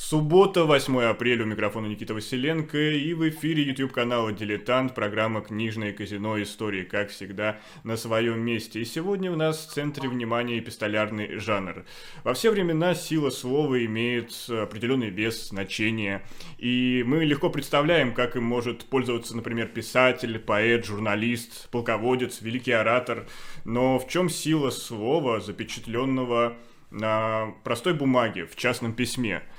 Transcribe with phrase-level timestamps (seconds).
[0.00, 5.92] Суббота, 8 апреля, у микрофона Никита Василенко, и в эфире YouTube канала «Дилетант», программа «Книжное
[5.92, 6.40] казино.
[6.40, 8.80] Истории», как всегда, на своем месте.
[8.80, 11.84] И сегодня у нас в центре внимания эпистолярный жанр.
[12.22, 16.24] Во все времена сила слова имеет определенный вес, значение,
[16.58, 23.26] и мы легко представляем, как им может пользоваться, например, писатель, поэт, журналист, полководец, великий оратор.
[23.64, 26.56] Но в чем сила слова, запечатленного
[26.92, 29.42] на простой бумаге, в частном письме–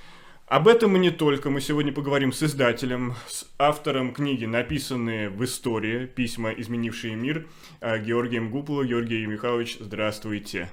[0.50, 1.50] об этом и не только.
[1.50, 7.48] Мы сегодня поговорим с издателем, с автором книги, написанные в истории «Письма, изменившие мир»,
[7.82, 8.84] э, Георгием Гуполо.
[8.84, 10.70] Георгий Михайлович, здравствуйте.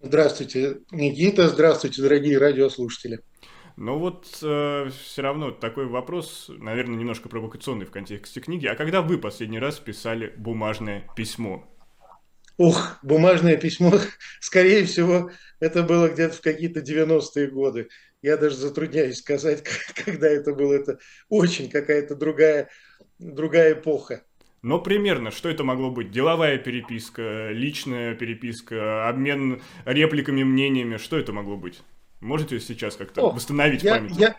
[0.00, 1.48] Здравствуйте, Никита.
[1.48, 3.20] Здравствуйте, дорогие радиослушатели.
[3.76, 8.66] Но вот э, все равно такой вопрос, наверное, немножко провокационный в контексте книги.
[8.66, 11.66] А когда вы последний раз писали бумажное письмо?
[12.58, 13.92] Ух, бумажное письмо,
[14.40, 17.88] скорее всего, это было где-то в какие-то 90-е годы.
[18.22, 19.64] Я даже затрудняюсь сказать,
[20.04, 20.74] когда это было.
[20.74, 20.98] Это
[21.28, 22.68] очень какая-то другая,
[23.18, 24.24] другая эпоха.
[24.62, 26.10] Но примерно, что это могло быть?
[26.10, 31.82] Деловая переписка, личная переписка, обмен репликами, мнениями, что это могло быть?
[32.20, 34.16] Можете сейчас как-то О, восстановить я, память?
[34.16, 34.36] Я,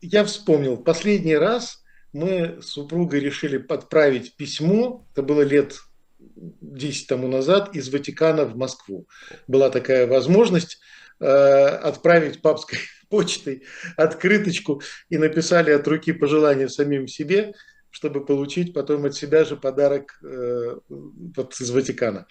[0.00, 0.76] я вспомнил.
[0.76, 5.06] Последний раз мы с супругой решили подправить письмо.
[5.12, 5.78] Это было лет
[6.18, 9.06] 10 тому назад из Ватикана в Москву.
[9.46, 10.80] Была такая возможность
[11.20, 12.78] э, отправить папской
[13.12, 13.62] почтой
[13.98, 17.52] открыточку и написали от руки пожелания самим себе,
[17.90, 20.78] чтобы получить потом от себя же подарок э,
[21.36, 22.26] вот из Ватикана.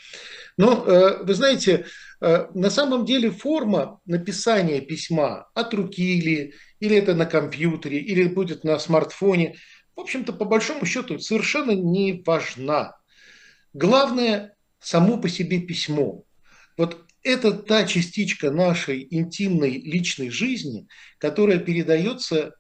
[0.58, 1.86] Но э, вы знаете,
[2.20, 8.24] э, на самом деле форма написания письма от руки или, или это на компьютере, или
[8.24, 9.56] будет на смартфоне,
[9.96, 12.96] в общем-то, по большому счету, совершенно не важна.
[13.74, 16.24] Главное само по себе письмо.
[16.76, 22.56] Вот это та частичка нашей интимной личной жизни, которая передается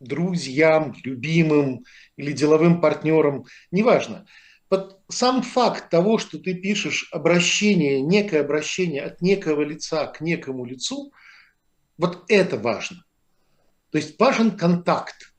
[0.00, 1.84] друзьям, любимым
[2.16, 4.26] или деловым партнерам, неважно.
[4.70, 10.64] Вот сам факт того, что ты пишешь обращение, некое обращение от некого лица к некому
[10.64, 11.12] лицу,
[11.98, 13.04] вот это важно.
[13.90, 15.34] То есть важен контакт.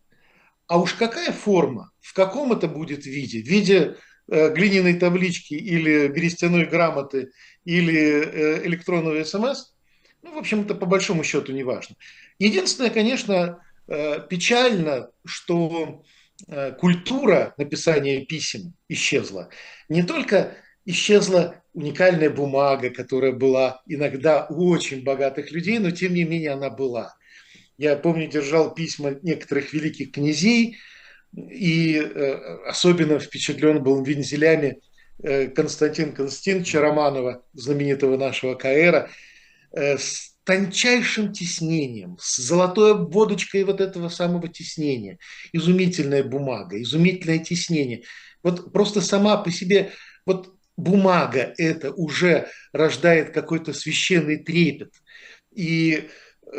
[0.68, 3.41] А уж какая форма, в каком это будет виде?
[3.41, 3.97] В виде
[4.31, 7.31] глиняной таблички или берестяной грамоты
[7.66, 9.74] или э, электронного смс,
[10.22, 11.96] ну, в общем-то, по большому счету не важно.
[12.40, 16.03] Единственное, конечно, э, печально, что
[16.47, 19.50] э, культура написания писем исчезла.
[19.90, 20.56] Не только
[20.86, 26.69] исчезла уникальная бумага, которая была иногда у очень богатых людей, но тем не менее она
[26.69, 27.16] была.
[27.78, 30.78] Я помню, держал письма некоторых великих князей,
[31.36, 31.97] и
[32.66, 34.81] особенно впечатлен был вензелями
[35.24, 39.09] Э, Константин Константиновича Романова, знаменитого нашего Каэра,
[39.72, 45.19] э, с тончайшим тиснением, с золотой обводочкой вот этого самого тиснения.
[45.53, 48.03] Изумительная бумага, изумительное тиснение.
[48.42, 49.92] Вот просто сама по себе,
[50.25, 54.94] вот бумага это уже рождает какой-то священный трепет.
[55.53, 56.09] И,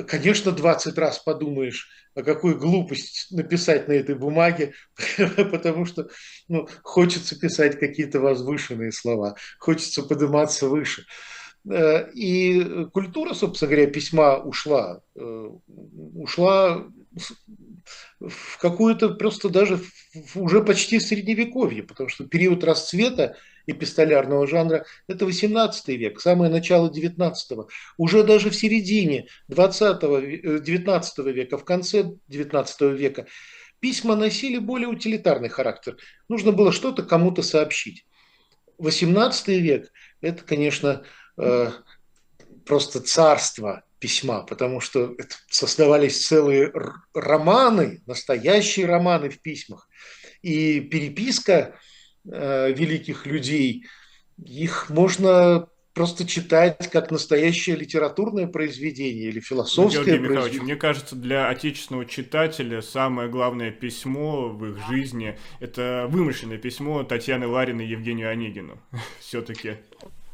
[0.07, 4.75] конечно, 20 раз подумаешь, а какую глупость написать на этой бумаге,
[5.51, 6.09] потому что
[6.49, 11.05] ну, хочется писать какие-то возвышенные слова, хочется подниматься выше.
[11.69, 15.01] Э, и культура, собственно говоря, письма ушла.
[15.15, 15.51] Э,
[16.15, 16.87] ушла
[18.21, 19.81] в какую-то просто даже
[20.35, 23.37] уже почти средневековье, потому что период расцвета
[23.67, 27.69] эпистолярного жанра– это 18 век, самое начало 19-го.
[27.97, 33.27] Уже даже в середине 20 19 э, века, в конце 19 века
[33.81, 35.97] письма носили более утилитарный характер.
[36.29, 38.07] Нужно было что-то кому-то сообщить.
[38.79, 41.05] 18 век– это, конечно,
[41.37, 41.71] э,
[42.65, 45.15] просто царство письма, потому что
[45.49, 46.73] создавались целые
[47.15, 49.89] романы, настоящие романы в письмах.
[50.43, 51.79] И переписка
[52.31, 53.87] э, великих людей,
[54.39, 60.63] их можно просто читать как настоящее литературное произведение или философское Георгий произведение.
[60.63, 67.47] мне кажется, для отечественного читателя самое главное письмо в их жизни– это вымышленное письмо Татьяны
[67.47, 68.81] Лариной Евгению Онегину.
[69.21, 69.77] Все-таки.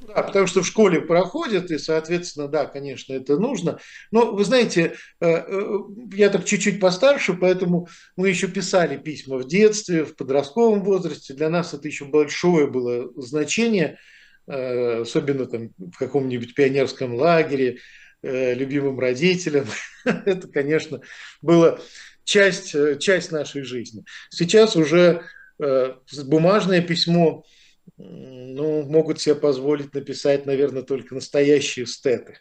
[0.08, 3.78] Да, потому что в школе проходят, и, соответственно, да, конечно, это нужно.
[4.10, 5.78] Но, вы знаете, э, э,
[6.14, 11.34] я так чуть-чуть постарше, поэтому мы еще писали письма в детстве, в подростковом возрасте.
[11.34, 13.99] Для нас это еще большое было значение,
[14.46, 17.78] э, особенно там в каком-нибудь пионерском лагере,
[18.22, 19.66] любимым родителям.
[20.05, 21.00] Это, конечно,
[21.40, 21.78] было
[22.25, 24.05] часть, часть нашей жизни.
[24.31, 25.22] Сейчас уже
[25.58, 27.44] бумажное письмо–
[27.98, 32.38] ну, могут себе позволить написать, наверное, только настоящие стеты.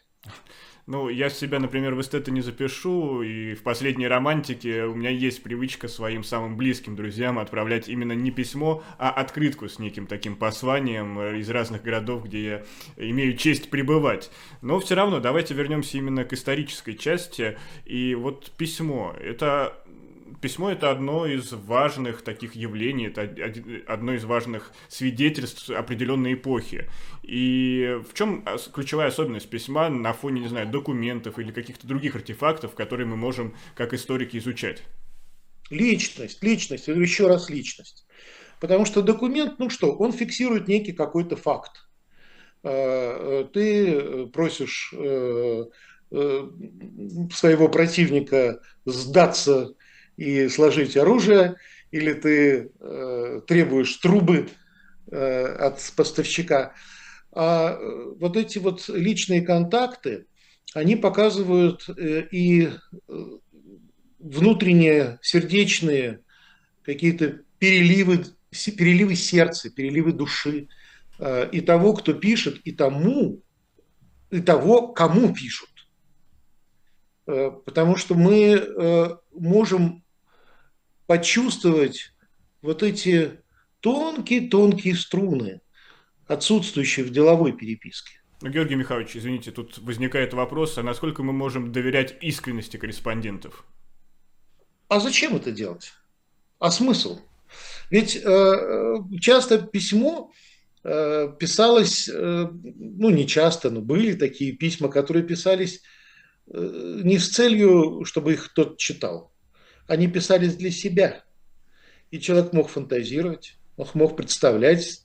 [0.86, 5.42] Ну, я себя, например, в эстеты не запишу, и в последней романтике у меня есть
[5.42, 11.36] привычка своим самым близким друзьям отправлять именно не письмо, а открытку с неким таким посланием
[11.36, 12.64] из разных городов, где я
[12.96, 14.30] имею честь пребывать.
[14.62, 17.58] Но все равно давайте вернемся именно к исторической части.
[17.84, 19.76] И вот письмо, это
[20.40, 23.22] письмо это одно из важных таких явлений, это
[23.86, 26.88] одно из важных свидетельств определенной эпохи.
[27.22, 32.74] И в чем ключевая особенность письма на фоне, не знаю, документов или каких-то других артефактов,
[32.74, 34.82] которые мы можем как историки изучать?
[35.70, 38.06] Личность, личность, еще раз личность.
[38.60, 41.88] Потому что документ, ну что, он фиксирует некий какой-то факт.
[42.62, 45.64] Э, э, ты просишь э,
[46.10, 49.74] своего противника сдаться
[50.18, 51.56] и сложить оружие,
[51.92, 54.48] или ты э, требуешь трубы
[55.10, 56.74] э, от поставщика.
[57.32, 60.26] А э, вот эти вот личные контакты,
[60.74, 63.24] они показывают э, и э,
[64.18, 66.20] внутренние сердечные
[66.82, 70.68] какие-то переливы, переливы сердца, переливы души
[71.20, 73.40] э, и того, кто пишет, и тому,
[74.32, 75.70] и того, кому пишут.
[77.28, 80.02] Э, потому что мы э, можем
[81.08, 82.12] почувствовать
[82.60, 83.40] вот эти
[83.80, 85.62] тонкие-тонкие струны,
[86.26, 88.20] отсутствующие в деловой переписке.
[88.42, 93.64] Ну, Георгий Михайлович, извините, тут возникает вопрос, а насколько мы можем доверять искренности корреспондентов?
[94.88, 95.92] А зачем это делать?
[96.58, 97.20] А смысл?
[97.90, 100.30] Ведь э, часто письмо
[100.84, 105.82] э, писалось, э, ну не часто, но были такие письма, которые писались
[106.48, 109.32] э, не с целью, чтобы их кто-то читал,
[109.88, 111.24] они писались для себя.
[112.12, 115.02] И человек мог фантазировать, он мог представлять,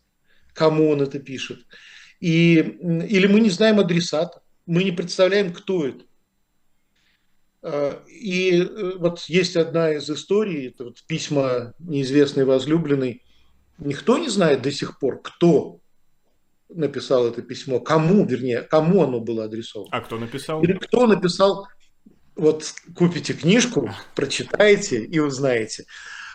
[0.54, 1.66] кому он это пишет.
[2.20, 6.06] И, или мы не знаем адресата, мы не представляем, кто это.
[7.62, 13.24] А, и э, вот есть одна из историй, это вот письма неизвестной возлюбленной.
[13.80, 15.80] Никто не знает до сих пор, кто
[16.70, 19.90] написал это письмо, кому, вернее, кому оно было адресовано.
[19.92, 20.62] А кто написал?
[20.62, 21.68] Или кто написал
[22.36, 25.86] вот купите книжку, прочитаете и узнаете.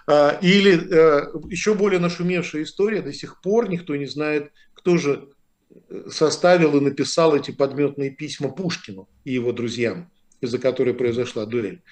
[0.06, 5.28] А, или э, еще более нашумевшая история, до сих пор никто не знает, кто же
[5.70, 10.10] э, составил и написал эти подметные письма Пушкину и его друзьям,
[10.40, 11.82] из-за которой произошла дуэль.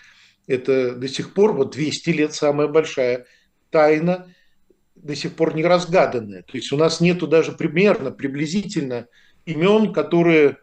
[0.47, 3.27] Это до сих пор, вот 200 лет, самая большая
[3.71, 4.33] тайна,
[4.95, 6.43] до сих пор не разгаданная.
[6.43, 9.09] То есть у нас нету даже примерно, приблизительно
[9.45, 10.57] имен, которые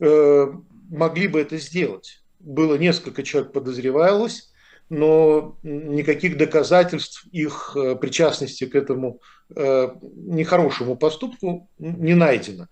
[0.00, 0.46] э,
[0.88, 4.52] могли бы это сделать было несколько человек подозревалось,
[4.90, 9.20] но никаких доказательств их э, причастности к этому
[9.54, 12.68] э, нехорошему поступку не найдено.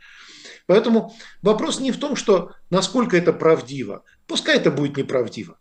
[0.66, 4.04] Поэтому вопрос не в том, что насколько это правдиво.
[4.26, 5.58] Пускай это будет неправдиво.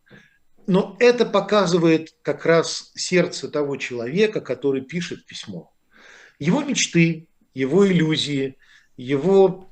[0.67, 5.73] Но это показывает как раз сердце того человека, который пишет письмо.
[6.37, 8.57] Его мечты, его иллюзии,
[8.97, 9.71] его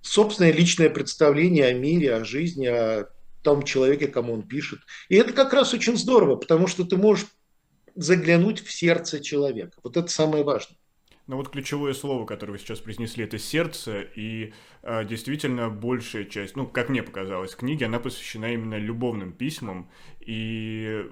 [0.00, 3.08] собственное личное представление о мире, о жизни, о
[3.42, 4.80] том человеке, кому он пишет.
[5.08, 7.26] И это как раз очень здорово, потому что ты можешь
[7.94, 9.78] заглянуть в сердце человека.
[9.82, 10.78] Вот это самое важное.
[11.26, 16.56] Но вот ключевое слово, которое вы сейчас произнесли, это сердце, и э, действительно большая часть,
[16.56, 19.90] ну, как мне показалось, книги, она посвящена именно любовным письмам,
[20.20, 21.06] и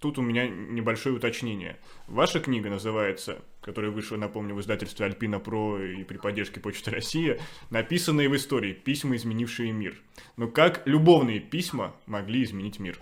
[0.00, 1.78] тут у меня небольшое уточнение.
[2.08, 7.40] Ваша книга называется, которая вышла, напомню, в издательстве Альпина Про и при поддержке Почты России,
[7.70, 8.72] «Написанные в истории.
[8.72, 10.00] Письма, изменившие мир».
[10.36, 13.00] Но как любовные письма могли изменить мир?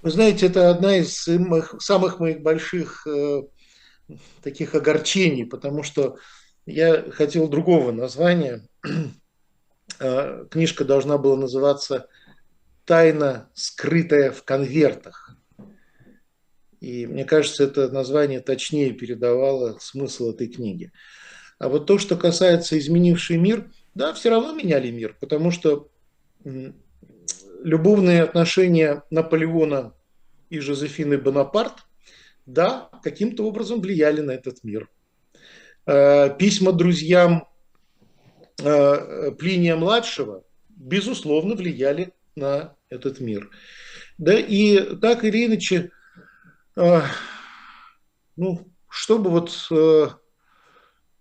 [0.00, 3.42] Вы знаете, это одна из моих, самых моих больших э,
[4.42, 6.16] таких огорчений, потому что
[6.64, 8.66] я хотел другого названия.
[9.98, 12.08] Э, книжка должна была называться
[12.86, 15.23] «Тайна, скрытая в конвертах».
[16.84, 20.92] И мне кажется, это название точнее передавало смысл этой книги.
[21.58, 25.88] А вот то, что касается изменивший мир, да, все равно меняли мир, потому что
[27.62, 29.94] любовные отношения Наполеона
[30.50, 31.72] и Жозефины Бонапарт,
[32.44, 34.90] да, каким-то образом влияли на этот мир.
[35.86, 37.48] Э, письма друзьям
[38.62, 43.48] э, Плиния-младшего, безусловно, влияли на этот мир.
[44.18, 45.90] Да, и так или иначе,
[46.76, 50.08] ну, чтобы вот э,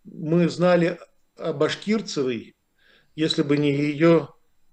[0.03, 1.00] мы знали
[1.38, 2.55] о Башкирцевой,
[3.15, 4.29] если бы не ее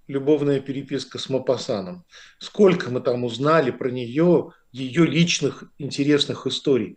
[0.06, 2.04] любовная переписка с Мапасаном.
[2.38, 6.96] Сколько мы там узнали про нее, ее личных интересных историй.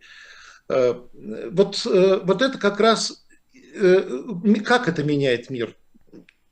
[0.68, 3.26] Э, вот, э, вот это как раз,
[4.64, 5.76] как это меняет мир?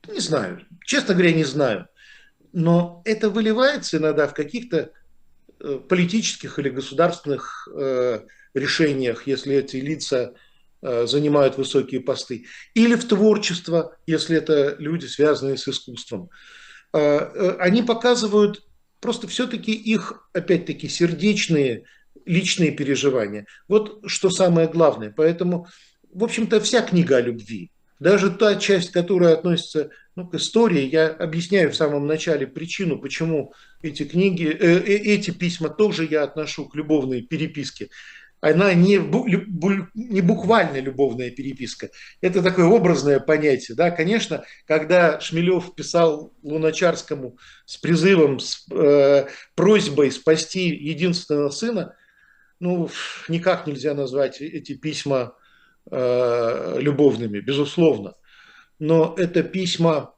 [0.07, 0.65] Не знаю.
[0.85, 1.87] честно говоря, не знаю.
[2.51, 4.91] Но это выливается иногда в каких-то
[5.89, 8.21] политических или государственных э,
[8.53, 10.33] решениях, если эти лица
[10.81, 16.29] э, занимают высокие посты, или в творчество, если это люди, связанные с искусством.
[16.91, 18.61] Они показывают
[19.03, 21.83] просто все-таки их, опять-таки, сердечные,
[22.25, 23.45] личные переживания.
[23.67, 25.13] Вот что самое главное.
[25.15, 25.67] Поэтому,
[26.11, 31.09] в общем-то, вся книга о любви, даже та часть, которая относится ну, к истории, я
[31.09, 33.53] объясняю в самом начале причину, почему
[33.83, 37.89] эти книги, э, э, эти письма тоже я отношу к любовной переписке.
[38.41, 38.95] Она не,
[39.93, 43.75] не буквально любовная переписка, это такое образное понятие.
[43.75, 43.89] Да?
[43.89, 51.95] Конечно, когда Шмелев писал Луначарскому с призывом, с э, просьбой спасти единственного сына,
[52.59, 52.89] ну,
[53.29, 55.35] никак нельзя назвать эти письма
[55.91, 58.15] Э, любовными, безусловно.
[58.79, 60.12] Но это письма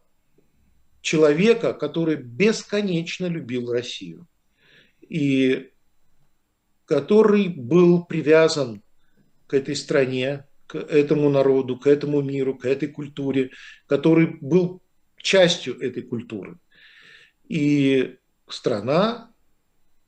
[1.05, 4.27] человека, который бесконечно любил Россию
[5.07, 5.69] и
[6.85, 8.81] который был привязан
[9.45, 13.51] к этой стране, к этому народу, к этому миру, к этой культуре,
[13.85, 14.81] который был
[15.21, 16.57] частью этой культуры.
[17.47, 19.31] И страна,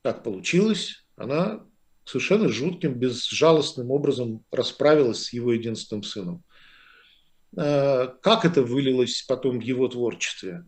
[0.01, 1.63] так получилось, она
[2.06, 6.44] совершенно жутким, безжалостным образом расправилась с его единственным сыном.
[7.56, 10.66] А, как это вылилось потом в его творчестве?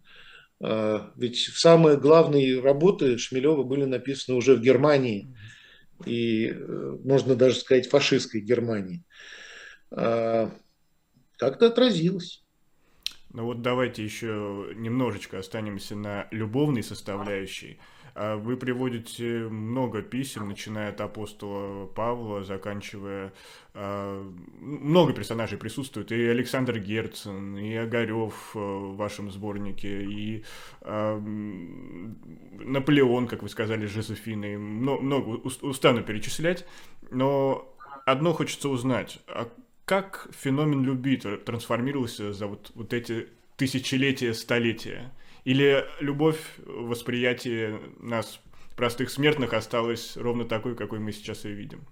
[0.62, 5.36] А, ведь самые главные работы Шмелева были написаны уже в Германии,
[6.06, 9.04] и э, можно даже сказать фашистской Германии.
[9.92, 10.52] А,
[11.38, 12.44] как-то отразилось.
[13.32, 17.80] Ну вот давайте еще немножечко останемся на любовной составляющей.
[18.16, 23.34] А вы приводите много писем, начиная от апостола Павла, заканчивая...
[23.74, 24.24] А,
[24.60, 30.44] много персонажей присутствует, и Александр Герцен, и Огарев э, в вашем сборнике, и
[30.82, 31.18] а,
[32.60, 35.30] Наполеон, как вы сказали, Жозефина, много,
[35.62, 36.66] устану перечислять,
[37.12, 37.74] но
[38.06, 39.50] одно хочется узнать, а
[39.86, 45.12] как феномен любви трансформировался за вот, вот эти тысячелетия, столетия?
[45.46, 48.40] Или любовь, восприятие нас,
[48.76, 51.88] простых смертных, осталась ровно такой, какой мы сейчас ее видим?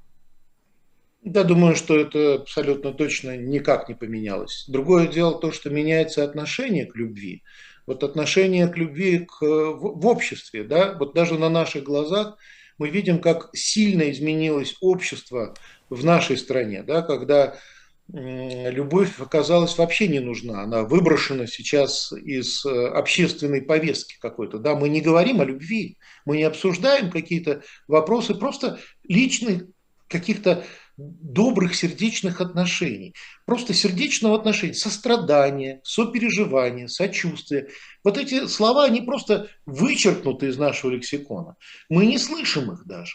[1.24, 4.66] Да, думаю, что это абсолютно точно никак не поменялось.
[4.68, 7.44] Другое дело то, что меняется отношение к любви.
[7.86, 12.38] Вот отношение к любви к, в, в обществе, да, вот даже на наших глазах
[12.77, 15.56] мы видим, как сильно изменилось общество
[15.89, 17.58] в нашей стране, да, когда
[18.10, 20.64] любовь оказалась вообще не нужна.
[20.64, 24.60] Она выброшена сейчас из э, общественной повестки какой-то.
[24.60, 29.64] Да, мы не говорим о любви, мы не обсуждаем какие-то вопросы просто личных
[30.08, 30.64] каких-то
[30.98, 33.14] добрых сердечных отношений.
[33.46, 37.68] Просто сердечного отношения, сострадания, сопереживания, сочувствия.
[38.04, 41.56] Вот эти слова, они просто вычеркнуты из нашего лексикона.
[41.90, 43.14] Мы не слышим их даже.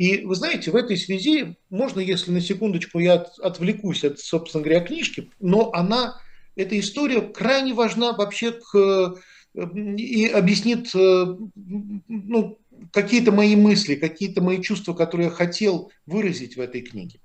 [0.00, 4.80] И вы знаете, в этой связи можно, если на секундочку я отвлекусь от, собственно говоря,
[4.80, 6.18] книжки, но она,
[6.56, 9.16] эта история крайне важна вообще к,
[9.54, 12.58] и объяснит ну,
[12.94, 17.20] какие-то мои мысли, какие-то мои чувства, которые я хотел выразить в этой книге.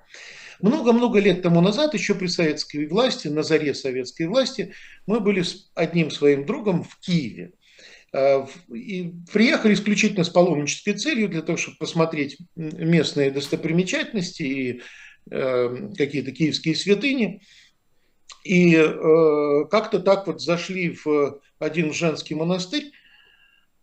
[0.59, 4.73] Много-много лет тому назад, еще при советской власти, на заре советской власти,
[5.07, 7.53] мы были с одним своим другом в Киеве.
[8.15, 14.81] Э, и приехали исключительно с паломнической целью для того, чтобы посмотреть местные достопримечательности и
[15.29, 17.41] э, какие-то киевские святыни.
[18.45, 22.91] И э, как-то так вот зашли в один женский монастырь.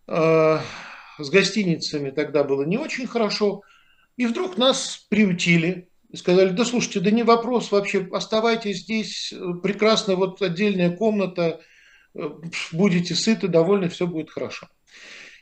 [0.05, 3.61] С гостиницами тогда было не очень хорошо.
[4.17, 5.89] И вдруг нас приютили.
[6.13, 11.61] Сказали, да слушайте, да не вопрос вообще, оставайтесь здесь, прекрасная вот отдельная комната–
[12.71, 14.67] будете сыты, довольны, все будет хорошо.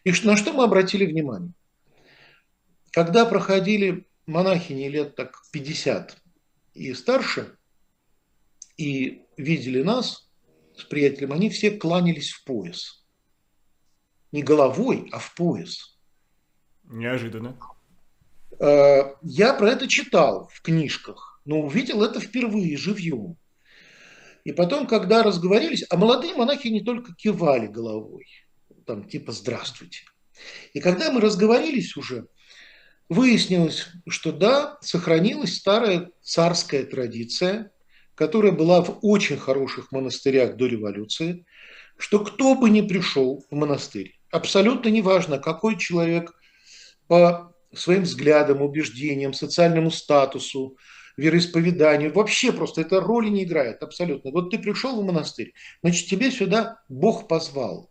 [0.04, 1.54] И на что мы обратили внимание?
[2.92, 6.18] Когда проходили монахини лет так 50
[6.74, 7.56] и старше,
[8.78, 10.30] и видели нас
[10.76, 13.06] с приятелем, они все кланялись в пояс.
[14.32, 16.00] Не головой, а в пояс.
[16.84, 17.60] Неожиданно.
[18.60, 23.38] Э, я про это читал в книжках, но увидел это впервые живьем.
[24.44, 28.26] И потом, когда разговорились, а молодые монахи не только кивали головой,
[28.86, 30.02] там типа «здравствуйте».
[30.74, 32.28] И когда мы разговорились уже,
[33.10, 37.72] выяснилось, что да, сохранилась старая царская традиция,
[38.16, 41.46] которая была в очень хороших монастырях до революции,
[41.98, 46.34] что кто бы ни пришел в монастырь, абсолютно неважно, какой человек
[47.08, 50.78] по своим взглядам, убеждениям, социальному статусу,
[51.18, 52.14] вероисповеданию.
[52.14, 54.32] Вообще просто это роли не играет абсолютно.
[54.32, 57.90] Вот ты пришел в монастырь, значит, тебе сюда Бог позвал.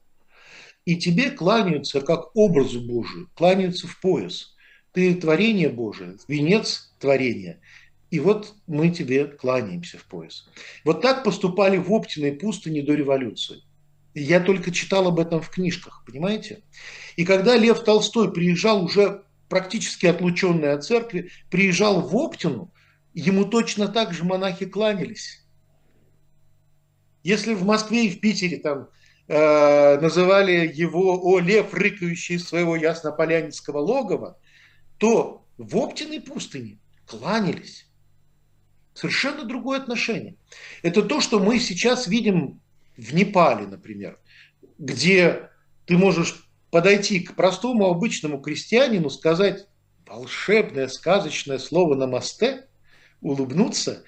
[0.85, 4.55] И тебе кланяются как образу Божию, кланяются в пояс.
[4.93, 7.61] Ты творение Божие, венец творения.
[8.11, 10.49] И вот мы тебе кланяемся в пояс.
[10.85, 13.63] Вот так поступали в Оптиной пустыне до революции.
[14.15, 16.65] Я только читал об этом в книжках, понимаете?
[17.15, 22.73] И когда Лев Толстой приезжал уже практически отлученный от церкви, приезжал в Оптину,
[23.15, 25.45] ему точно так же монахи кланялись.
[27.23, 28.89] Если в Москве и в Питере там
[29.29, 34.39] э, называли его «О, лев, рыкающий из своего яснополянинского логова»,
[34.99, 37.87] то в Оптиной пустыне кланялись.
[38.95, 40.37] Совершенно другое отношение.
[40.83, 42.61] Это то, что мы сейчас видим
[42.97, 44.19] в Непале, например,
[44.79, 45.51] где
[45.87, 49.67] ты можешь подойти к простому обычному крестьянину, сказать
[50.07, 52.67] волшебное сказочное слово на мосте,
[53.21, 54.05] улыбнуться,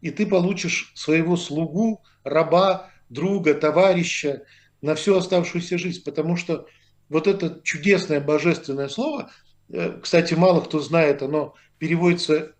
[0.00, 4.42] и ты получишь своего слугу, раба, друга, товарища
[4.82, 6.02] на всю оставшуюся жизнь.
[6.04, 6.66] Потому что
[7.08, 9.30] вот это чудесное божественное слово,
[9.68, 12.52] э, кстати, мало кто знает, оно переводится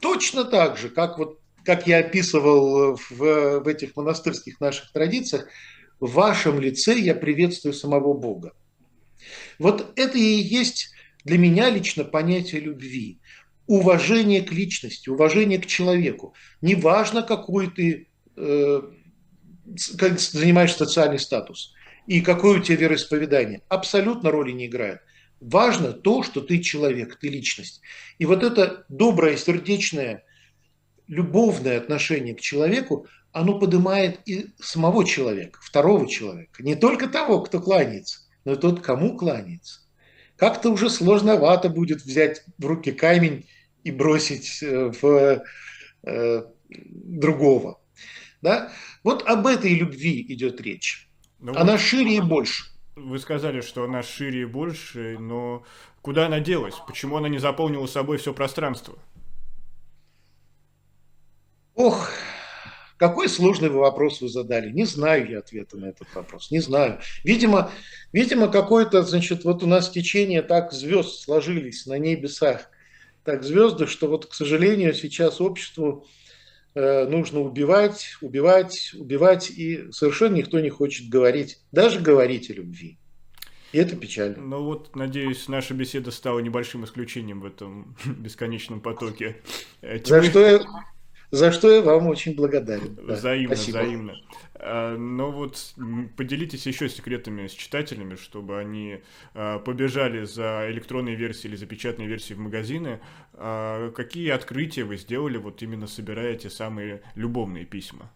[0.00, 5.48] точно так же, как вот как я описывал в, в этих монастырских наших традициях,
[5.98, 8.52] в вашем лице я приветствую самого Бога.
[9.58, 10.92] Вот это и есть
[11.24, 13.18] для меня лично понятие любви.
[13.66, 16.34] Уважение к личности, уважение к человеку.
[16.60, 18.82] Неважно, какой ты э,
[19.76, 21.74] занимаешь социальный статус
[22.06, 23.62] и какое у тебя вероисповедание.
[23.68, 25.00] Абсолютно роли не играет.
[25.40, 27.80] Важно то, что ты человек, ты личность.
[28.18, 30.24] И вот это доброе, сердечное,
[31.08, 36.62] любовное отношение к человеку, оно поднимает и самого человека, второго человека.
[36.62, 39.80] Не только того, кто кланяется, но и тот, кому кланяется.
[40.36, 43.46] Как-то уже сложновато будет взять в руки камень
[43.86, 45.44] и бросить э, в
[46.02, 47.80] э, другого.
[48.42, 48.72] Да?
[49.04, 51.08] Вот об этой любви идет речь.
[51.38, 51.80] Ну, она вот...
[51.80, 52.64] шире и больше.
[52.96, 55.64] Вы сказали, что она шире и больше, но
[56.02, 56.74] куда она делась?
[56.88, 58.98] Почему она не заполнила собой все пространство?
[61.74, 62.10] Ох,
[62.96, 64.72] какой сложный вы вопрос вы задали.
[64.72, 66.50] Не знаю я ответа на этот вопрос.
[66.50, 66.98] Не знаю.
[67.22, 67.70] Видимо,
[68.12, 72.70] видимо какое-то, значит, вот у нас течение так звезд сложились на небесах,
[73.26, 76.06] так звезды, что вот, к сожалению, сейчас обществу
[76.76, 82.98] Э, нужно убивать, убивать, убивать, и совершенно никто не хочет говорить, даже говорить о любви.
[83.72, 84.42] И это печально.
[84.42, 89.40] Ну вот, надеюсь, наша беседа стала небольшим исключением в этом бесконечном потоке.
[89.80, 90.60] За, что я,
[91.30, 92.98] за что я вам очень благодарен.
[93.02, 94.16] Взаимно, да, взаимно.
[94.54, 95.74] А, но вот
[96.16, 99.00] поделитесь еще секретами с читателями, чтобы они
[99.34, 103.00] а, побежали за электронной версией или за печатной версией в магазины.
[103.34, 108.10] А, какие открытия вы сделали, вот именно собирая те самые любовные письма?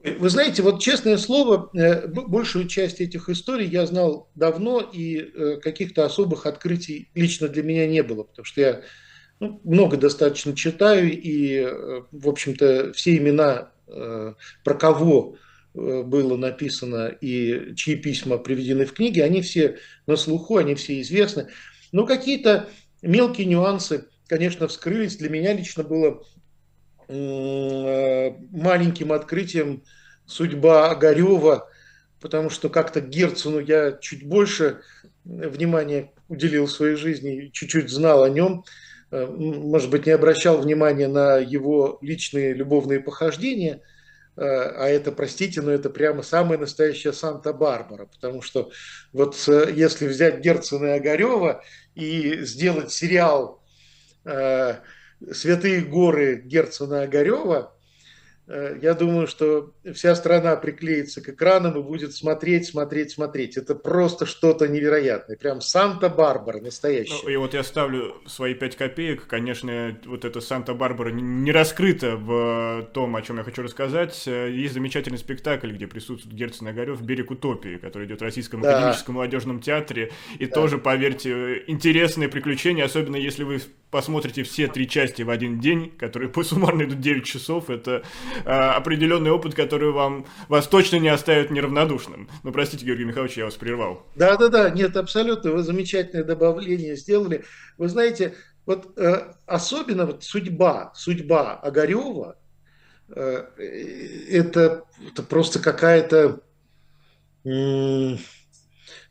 [0.00, 5.56] Вы знаете, вот честное слово, э, большую часть этих историй я знал давно, и э,
[5.56, 8.82] каких-то особых открытий лично для меня не было, потому что я
[9.40, 15.36] ну, много достаточно читаю, и, э, в общем-то, все имена Э, про кого
[15.74, 21.00] э, было написано и чьи письма приведены в книге, они все на слуху, они все
[21.00, 21.48] известны.
[21.92, 22.68] Но какие-то
[23.02, 25.16] мелкие нюансы, конечно, вскрылись.
[25.16, 26.22] Для меня лично было
[27.10, 29.82] маленьким открытием
[30.26, 31.70] судьба Огарева,
[32.20, 34.82] потому что как-то Герцену я чуть больше
[35.24, 38.64] внимания уделил своей жизни, чуть-чуть знал о нем.
[39.10, 43.80] Э, может быть, не обращал внимания на его личные любовные похождения,
[44.36, 48.70] э, а это, простите, но это прямо самая настоящая Санта-Барбара, потому что
[49.12, 51.62] вот э, если взять Герцена и Огарева
[51.94, 53.62] и сделать сериал
[54.24, 57.77] «Святые горы Герцена Огарева»,
[58.48, 63.56] я думаю, что вся страна приклеится к экранам и будет смотреть, смотреть, смотреть.
[63.56, 65.36] Это просто что-то невероятное.
[65.36, 67.20] Прям Санта-Барбара настоящая.
[67.24, 69.26] Ну, и вот я ставлю свои пять копеек.
[69.26, 74.26] Конечно, вот эта Санта-Барбара не раскрыта в том, о чем я хочу рассказать.
[74.26, 78.76] Есть замечательный спектакль, где присутствует Герцен Огарев «Берег утопии», который идет в Российском да.
[78.76, 80.10] академическом молодежном театре.
[80.38, 80.54] И да.
[80.54, 86.28] тоже, поверьте, интересные приключения, особенно если вы посмотрите все три части в один день, которые
[86.28, 87.70] по суммарно идут 9 часов.
[87.70, 88.02] Это
[88.44, 92.28] э, определенный опыт, который вам, вас точно не оставит неравнодушным.
[92.42, 94.06] Ну, простите, Георгий Михайлович, я вас прервал.
[94.16, 97.44] Да-да-да, нет, абсолютно, вы замечательное добавление сделали.
[97.76, 98.34] Вы знаете,
[98.68, 102.36] вот э, особенно вот судьба, судьба Огарева,
[103.08, 103.46] э,
[104.30, 106.40] это, это просто какая-то,
[107.44, 108.18] ну,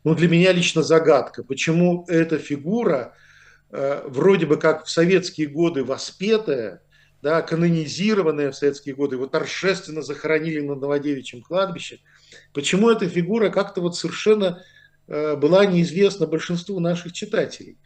[0.04, 3.14] для меня лично загадка, почему эта фигура,
[3.70, 6.82] э, вроде бы как в советские годы воспетая,
[7.22, 12.00] да, канонизированная в советские годы, его торжественно захоронили на Новодевичьем кладбище.
[12.52, 14.62] Почему эта фигура как-то вот совершенно
[15.08, 17.78] э, была неизвестна большинству наших читателей?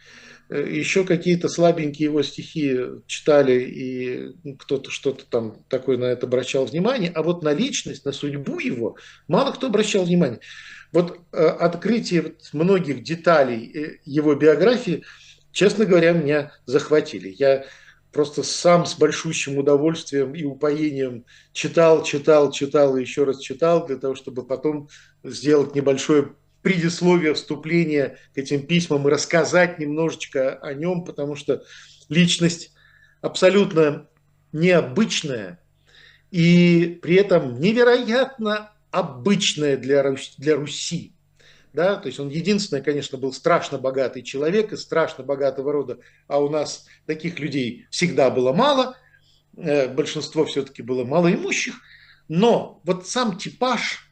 [0.50, 6.26] Э, Еще какие-то слабенькие его стихи читали, и ну, кто-то что-то там такое на это
[6.26, 8.96] обращал внимание, а вот на личность, на судьбу его
[9.28, 10.40] мало кто обращал внимание.
[10.92, 15.04] Вот э, открытие многих деталей его биографии,
[15.52, 17.34] честно говоря, меня захватили.
[17.38, 17.64] Я
[18.12, 23.96] просто сам с большущим удовольствием и упоением читал, читал, читал и еще раз читал, для
[23.96, 24.88] того, чтобы потом
[25.24, 31.64] сделать небольшое предисловие, вступление к этим письмам и рассказать немножечко о нем, потому что
[32.08, 32.72] личность
[33.20, 34.08] абсолютно
[34.52, 35.60] необычная
[36.30, 40.04] и при этом невероятно обычная для,
[40.38, 41.14] для Руси
[41.72, 46.38] да, то есть он единственный, конечно, был страшно богатый человек из страшно богатого рода, а
[46.38, 48.96] у нас таких людей всегда было мало,
[49.56, 51.74] э, большинство все-таки было малоимущих,
[52.28, 54.08] но вот сам типаж,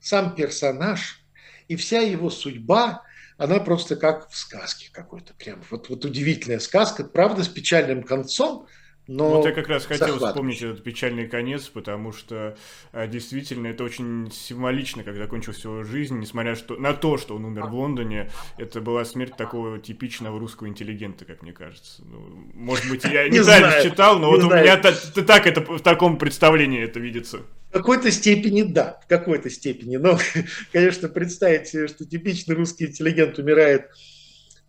[0.00, 1.20] сам персонаж
[1.68, 3.02] и вся его судьба,
[3.36, 5.62] она просто как в сказке какой-то, прям.
[5.70, 8.66] Вот, вот удивительная сказка, правда, с печальным концом,
[9.08, 12.58] но вот я как раз хотел вспомнить этот печальный конец, потому что
[12.92, 17.46] а, действительно это очень символично, как закончилась его жизнь, несмотря что, на то, что он
[17.46, 22.02] умер в Лондоне, это была смерть такого типичного русского интеллигента, как мне кажется.
[22.04, 26.18] Ну, может быть, я не неправильно читал, но вот у меня так это в таком
[26.18, 27.38] представлении это видится.
[27.70, 29.96] В какой-то степени да, в какой-то степени.
[29.96, 30.18] Но,
[30.72, 33.88] конечно, представить, что типичный русский интеллигент умирает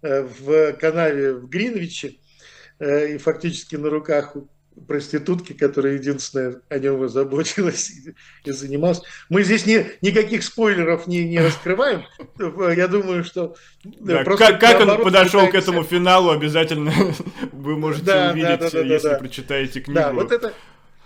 [0.01, 2.28] э, в канаве в Гринвиче, Э,
[2.79, 4.35] и фактически на руках
[4.87, 7.91] проститутки, которая единственная о нем заботилась
[8.45, 9.01] и занималась.
[9.29, 12.05] Мы здесь не, никаких спойлеров не, не раскрываем.
[12.37, 13.55] Я думаю, что...
[13.83, 15.51] Э, да, как, как он подошел пытаемся...
[15.51, 16.93] к этому финалу, обязательно
[17.51, 19.15] вы можете да, увидеть, да, да, да, если да.
[19.15, 19.99] прочитаете книгу.
[19.99, 20.53] Да, вот это...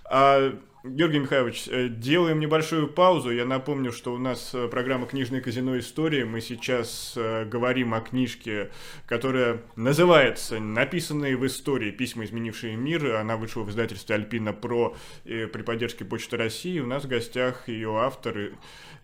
[0.06, 0.54] А,
[0.84, 3.32] Георгий Михайлович, э, делаем небольшую паузу.
[3.32, 5.80] Я напомню, что у нас э, программа «Книжное казино.
[5.80, 6.24] Истории».
[6.24, 8.70] Мы сейчас э, говорим о книжке,
[9.06, 11.92] которая называется «Написанные в истории.
[11.92, 13.16] Письма, изменившие мир».
[13.16, 16.80] Она вышла в издательстве «Альпина Про» при поддержке Почты России.
[16.80, 18.52] У нас в гостях ее автор,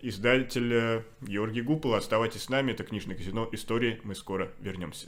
[0.01, 1.93] издатель Георгий Гупол.
[1.93, 2.73] Оставайтесь с нами.
[2.73, 3.47] Это «Книжное казино.
[3.53, 4.01] Истории».
[4.03, 5.07] Мы скоро вернемся.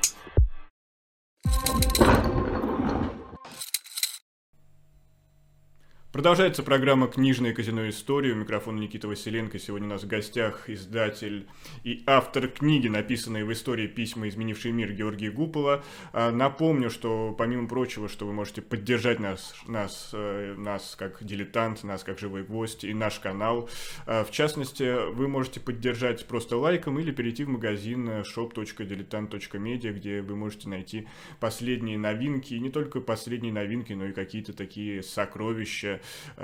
[6.21, 8.31] Продолжается программа «Книжная казино истории».
[8.31, 9.57] У микрофона Никита Василенко.
[9.57, 11.47] Сегодня у нас в гостях издатель
[11.83, 15.83] и автор книги, написанной в истории «Письма, изменившие мир» Георгий Гупола.
[16.13, 21.83] А, напомню, что, помимо прочего, что вы можете поддержать нас, нас, э, нас как дилетант,
[21.83, 23.67] нас как живой гвоздь и наш канал.
[24.05, 30.35] А, в частности, вы можете поддержать просто лайком или перейти в магазин shop.diletant.media, где вы
[30.35, 31.07] можете найти
[31.39, 35.99] последние новинки, и не только последние новинки, но и какие-то такие сокровища,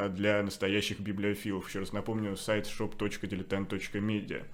[0.09, 1.67] для настоящих библиофилов.
[1.67, 4.45] Еще раз напомню, сайт shop.diletant.media.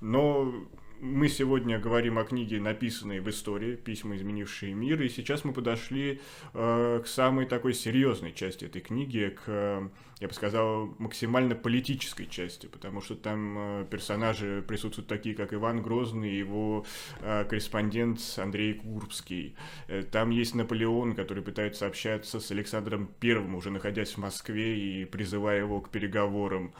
[0.00, 0.68] Но
[1.00, 6.20] мы сегодня говорим о книге, написанной в истории, письма, изменившие мир, и сейчас мы подошли
[6.54, 12.66] э, к самой такой серьезной части этой книги, к, я бы сказал, максимально политической части,
[12.66, 16.84] потому что там э, персонажи присутствуют такие, как Иван Грозный, его
[17.20, 19.54] э, корреспондент Андрей Курбский.
[19.86, 25.04] Э, там есть Наполеон, который пытается общаться с Александром Первым, уже находясь в Москве и
[25.04, 26.74] призывая его к переговорам.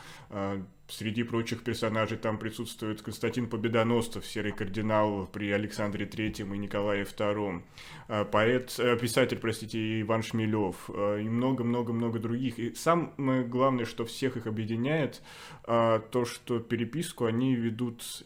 [0.88, 7.04] Э, Среди прочих персонажей там присутствует Константин Победоносцев, серый кардинал при Александре Третьем и Николае
[7.04, 7.64] Втором,
[8.08, 12.58] а, поэт, э, писатель, простите, Иван Шмелев а, и много-много-много других.
[12.58, 15.22] И самое главное, что всех их объединяет,
[15.64, 18.24] то, что переписку они ведут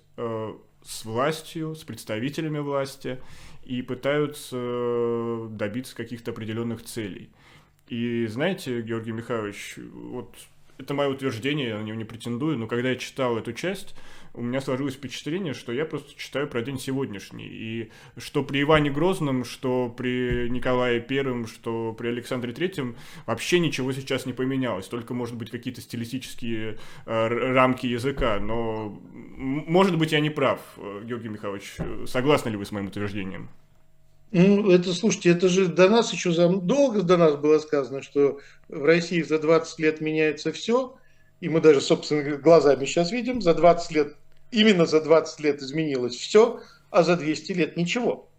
[0.85, 3.21] с властью, с представителями власти
[3.65, 7.31] и пытаются э, добиться каких-то определенных целей.
[7.89, 10.35] И знаете, Георгий Михайлович, вот
[10.83, 13.95] это мое утверждение, я на него не претендую, но когда я читал эту часть,
[14.35, 17.47] у меня сложилось впечатление, что я просто читаю про день сегодняшний.
[17.47, 23.93] И что при Иване Грозном, что при Николае Первом, что при Александре Третьем вообще ничего
[23.93, 24.89] сейчас не поменялось.
[24.89, 28.39] Только, может быть, какие-то стилистические э, рамки языка.
[28.41, 31.77] Но, может быть, я не прав, э, Георгий Михайлович.
[32.07, 33.51] Согласны ли вы с моим утверждением?
[34.33, 36.49] Ну, это, слушайте, это же до нас еще за...
[36.49, 40.97] долго до нас было сказано, что в России за 20 лет меняется все,
[41.41, 44.17] и мы даже, собственно, глазами сейчас видим, за 20 лет,
[44.51, 48.31] именно за 20 лет изменилось все, а за 200 лет ничего.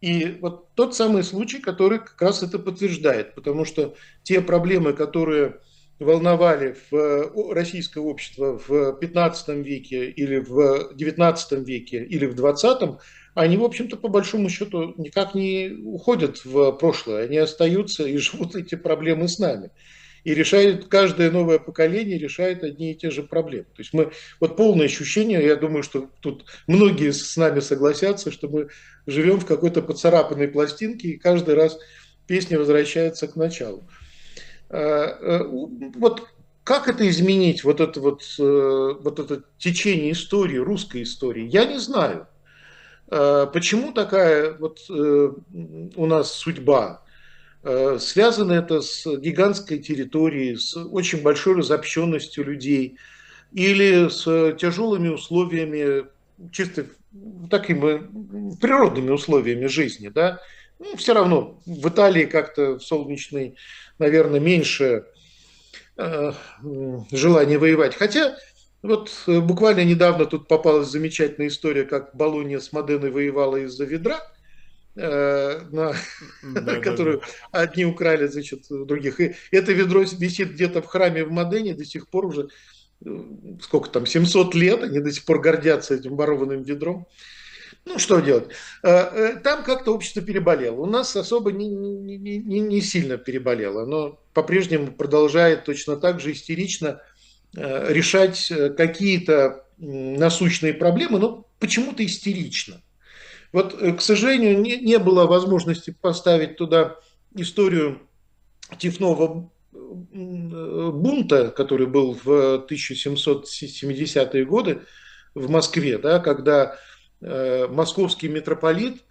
[0.00, 5.60] И вот тот самый случай, который как раз это подтверждает, потому что те проблемы, которые
[5.98, 12.98] волновали в э, российское общество в 15 веке или в 19 веке или в 20
[13.34, 18.54] они, в общем-то, по большому счету никак не уходят в прошлое, они остаются и живут
[18.56, 19.70] эти проблемы с нами.
[20.24, 23.64] И решает каждое новое поколение решает одни и те же проблемы.
[23.74, 28.48] То есть мы вот полное ощущение, я думаю, что тут многие с нами согласятся, что
[28.48, 28.68] мы
[29.06, 31.76] живем в какой-то поцарапанной пластинке, и каждый раз
[32.28, 33.82] песня возвращается к началу.
[34.72, 36.26] А, э, вот
[36.64, 41.78] как это изменить, вот это вот, э, вот это течение истории, русской истории, я не
[41.78, 42.26] знаю.
[43.10, 45.32] Э, почему такая вот э,
[45.96, 47.02] у нас судьба?
[47.62, 52.96] Э, связано это с гигантской территорией, с очень большой разобщенностью людей
[53.52, 56.06] или с тяжелыми условиями,
[56.52, 56.86] чисто
[57.50, 60.40] такими природными условиями жизни, да?
[60.78, 63.56] Ну, все равно в Италии как-то в солнечной,
[64.02, 65.06] наверное, меньше
[65.96, 66.32] э,
[67.10, 67.94] желания воевать.
[67.94, 68.36] Хотя
[68.82, 74.20] вот э, буквально недавно тут попалась замечательная история, как Болония с Моденой воевала из-за ведра,
[74.96, 75.94] э, на,
[76.42, 77.60] да, которую да, да.
[77.60, 79.20] одни украли, значит, других.
[79.20, 82.48] И это ведро висит где-то в храме в Модене до сих пор уже,
[83.04, 83.08] э,
[83.62, 87.06] сколько там, 700 лет, они до сих пор гордятся этим ворованным ведром.
[87.84, 88.48] Ну, что делать?
[88.82, 90.76] Э, там как-то общество переболело.
[90.76, 93.84] У нас особо не, не, не, не сильно переболело.
[93.86, 97.00] но по-прежнему продолжает точно так же истерично
[97.54, 102.80] Э, решать э, какие-то насущные проблемы, но почему-то истерично.
[103.52, 106.96] Вот, э, к сожалению, не, не было возможности поставить туда
[107.34, 108.00] историю
[108.78, 109.50] Тифнова
[110.12, 114.80] бунта, который был в 1770-е годы
[115.34, 116.78] в Москве, да, когда
[117.22, 119.02] э, московский митрополит,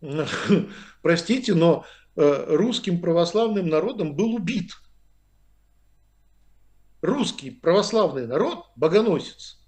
[1.02, 1.84] простите, но
[2.16, 4.72] э, русским православным народом был убит–
[7.00, 9.58] русский православный народ, богоносец,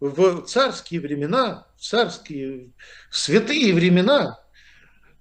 [0.00, 2.72] в царские времена, в царские
[3.10, 4.38] святые времена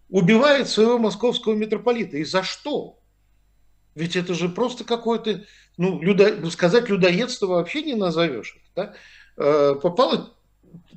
[0.09, 2.17] убивает своего московского митрополита.
[2.17, 2.99] И за что?
[3.95, 5.45] Ведь это же просто какое-то,
[5.77, 8.57] ну, людо, сказать людоедство вообще не назовешь.
[8.75, 8.93] Да?
[9.37, 9.75] Э,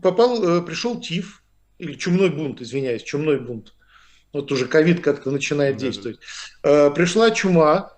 [0.03, 1.43] попал, э, пришел ТИФ,
[1.79, 3.75] или чумной бунт, извиняюсь, чумной бунт.
[4.33, 6.19] Вот уже ковид как-то начинает действовать.
[6.63, 7.93] Э, пришла чума,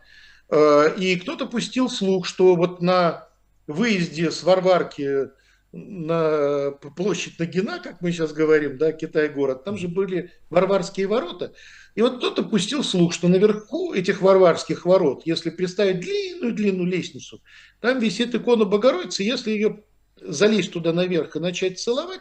[0.50, 3.28] Э, и кто-то пустил слух, что вот на
[3.66, 5.30] выезде с Варварки
[5.72, 11.52] на площадь Нагина, как мы сейчас говорим, да, Китай-город, там же были Варварские ворота.
[11.94, 17.40] И вот кто-то пустил слух, что наверху этих Варварских ворот, если представить длинную-длинную лестницу,
[17.80, 19.84] там висит икона Богородицы, если ее
[20.22, 22.20] залезть туда наверх и начать целовать,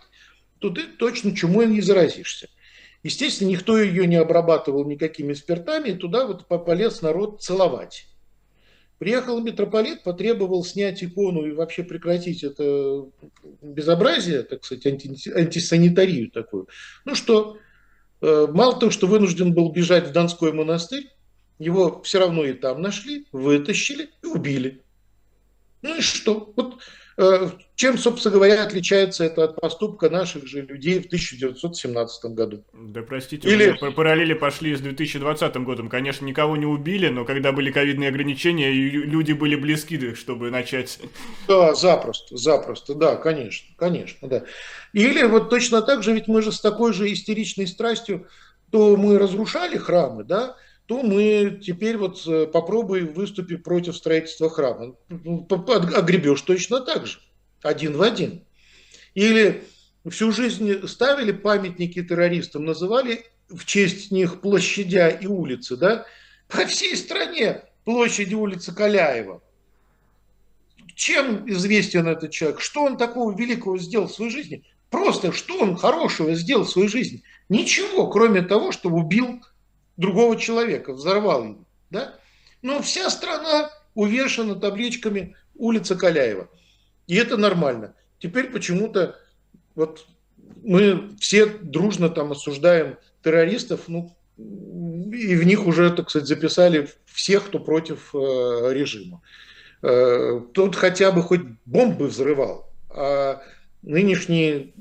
[0.59, 2.49] то ты точно чумой не заразишься.
[3.03, 8.07] Естественно, никто ее не обрабатывал никакими спиртами, и туда вот полез народ целовать.
[8.97, 13.05] Приехал митрополит, потребовал снять икону и вообще прекратить это
[13.61, 16.67] безобразие, так сказать, анти, антисанитарию такую.
[17.05, 17.57] Ну что,
[18.19, 21.07] э, мало того, что вынужден был бежать в Донской монастырь,
[21.59, 24.81] его все равно и там нашли, вытащили и убили.
[25.81, 26.51] Ну и что?
[26.57, 26.79] Вот
[27.75, 32.63] чем, собственно говоря, отличается это от поступка наших же людей в 1917 году?
[32.73, 33.77] Да простите, Или...
[33.91, 35.89] параллели пошли с 2020 годом.
[35.89, 40.99] Конечно, никого не убили, но когда были ковидные ограничения, люди были близки, чтобы начать...
[41.47, 44.43] Да, запросто, запросто, да, конечно, конечно, да.
[44.93, 48.27] Или вот точно так же, ведь мы же с такой же истеричной страстью,
[48.71, 50.55] то мы разрушали храмы, да,
[50.89, 54.95] то мы теперь вот э, попробуем выступить против строительства храма.
[55.07, 57.19] Ну, огребешь точно так же,
[57.61, 58.43] один в один.
[59.13, 59.65] Или
[60.09, 66.07] всю жизнь ставили памятники террористам, называли в честь них площадя и улицы, да?
[66.47, 69.43] По всей стране площади улицы Каляева.
[70.95, 72.61] Чем известен этот человек?
[72.61, 74.63] Что он такого великого сделал в своей жизни?
[74.89, 77.21] Просто что он хорошего сделал в своей жизни?
[77.47, 79.43] Ничего, кроме того, что убил
[79.99, 81.65] другого человека, взорвал его.
[81.89, 82.15] Да?
[82.61, 86.49] Но вся страна увешана табличками улица Каляева.
[87.07, 87.93] И это нормально.
[88.19, 89.19] Теперь почему-то
[89.75, 90.07] вот
[90.63, 97.47] мы все дружно там осуждаем террористов, ну, и в них уже, так сказать, записали всех,
[97.47, 98.17] кто против э,
[98.71, 99.21] режима.
[99.81, 103.41] Э, тут хотя бы хоть бомбы взрывал, а
[103.81, 104.73] нынешние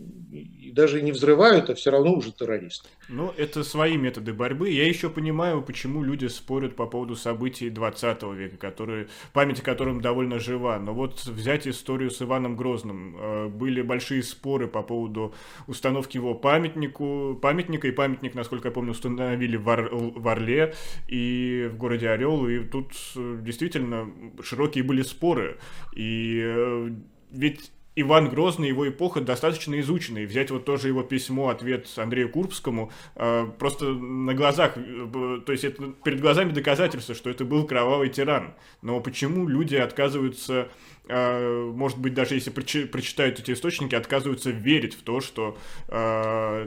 [0.72, 2.88] даже не взрывают, а все равно уже террористы.
[3.08, 4.70] Ну, это свои методы борьбы.
[4.70, 10.00] Я еще понимаю, почему люди спорят по поводу событий 20 века, которые, память о котором
[10.00, 10.78] довольно жива.
[10.78, 13.16] Но вот взять историю с Иваном Грозным.
[13.18, 15.34] Э, были большие споры по поводу
[15.66, 20.74] установки его памятнику, памятника, и памятник, насколько я помню, установили в, Ор, в Орле
[21.08, 24.10] и в городе Орел, и тут э, действительно
[24.42, 25.58] широкие были споры.
[25.94, 26.90] И э,
[27.30, 30.18] ведь Иван Грозный, его эпоха достаточно изучена.
[30.18, 35.50] И взять вот тоже его письмо, ответ Андрею Курбскому, э, просто на глазах, э, то
[35.50, 38.54] есть это перед глазами доказательства, что это был кровавый тиран.
[38.82, 40.68] Но почему люди отказываются,
[41.08, 45.56] э, может быть, даже если прочитают эти источники, отказываются верить в то, что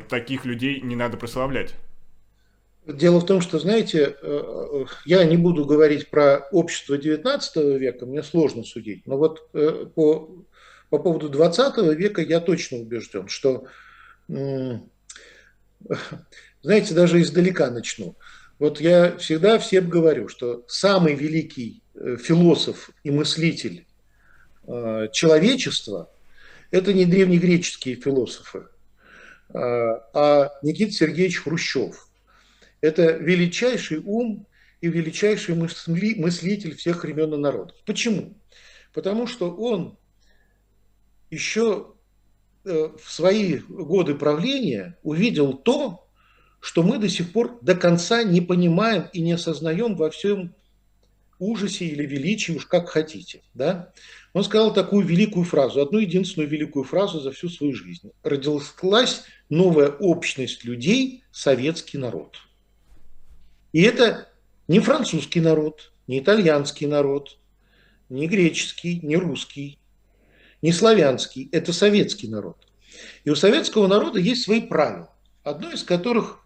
[0.10, 1.76] таких людей не надо прославлять?
[2.86, 4.15] Дело в том, что, знаете,
[5.06, 9.50] я не буду говорить про общество XIX века, мне сложно судить, но вот
[9.94, 10.44] по
[10.91, 13.65] по поводу 20 века я точно убежден, что,
[14.27, 14.84] знаете,
[16.93, 18.17] даже издалека начну.
[18.60, 23.88] Вот я всегда всем говорю, что самый великий э, философ и мыслитель
[24.67, 26.12] э, человечества–
[26.71, 28.67] это не древнегреческие философы,
[29.49, 32.10] э, а Никита Сергеевич Хрущев.
[32.82, 34.45] Это величайший ум
[34.82, 37.77] и величайший мыслитель всех времен и народов.
[37.86, 38.36] Почему?
[38.93, 39.97] Потому что он
[41.32, 41.94] еще
[42.65, 46.08] э, в свои годы правления увидел то,
[46.60, 50.54] что мы до сих пор до конца не понимаем и не осознаем во всем
[51.39, 53.41] ужасе или величии, уж как хотите.
[53.56, 53.91] Да?
[54.34, 58.12] Он сказал такую великую фразу, одну единственную великую фразу за всю свою жизнь.
[58.22, 62.38] Родилась новая общность людей, советский народ.
[63.74, 64.30] И это
[64.67, 67.39] не французский народ, не итальянский народ,
[68.10, 69.80] не греческий, не русский,
[70.62, 72.58] не славянский, это советский народ.
[73.24, 75.10] И у советского народа есть свои правила,
[75.43, 76.39] одно из которых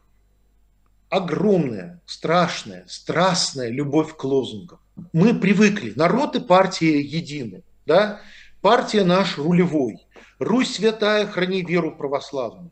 [1.10, 4.80] огромная, страшная, страстная любовь к лозунгам.
[5.14, 8.22] Мы привыкли, народ и партия едины, да?
[8.62, 10.00] партия наш рулевой,
[10.40, 12.72] Русь святая, храни веру православную.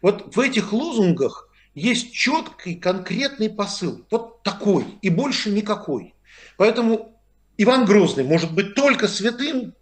[0.00, 6.14] Вот в этих лозунгах есть четкий, конкретный посыл, вот такой и больше никакой.
[6.56, 7.20] Поэтому
[7.58, 9.74] Иван Грозный может быть только святым,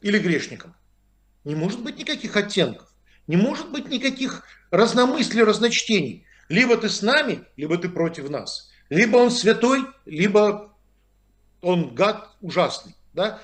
[0.00, 0.74] или грешником.
[1.44, 2.88] Не может быть никаких оттенков,
[3.26, 6.26] не может быть никаких разномыслий, разночтений.
[6.48, 8.70] Либо ты с нами, либо ты против нас.
[8.88, 10.74] Либо он святой, либо
[11.60, 12.94] он гад ужасный.
[13.12, 13.40] Да?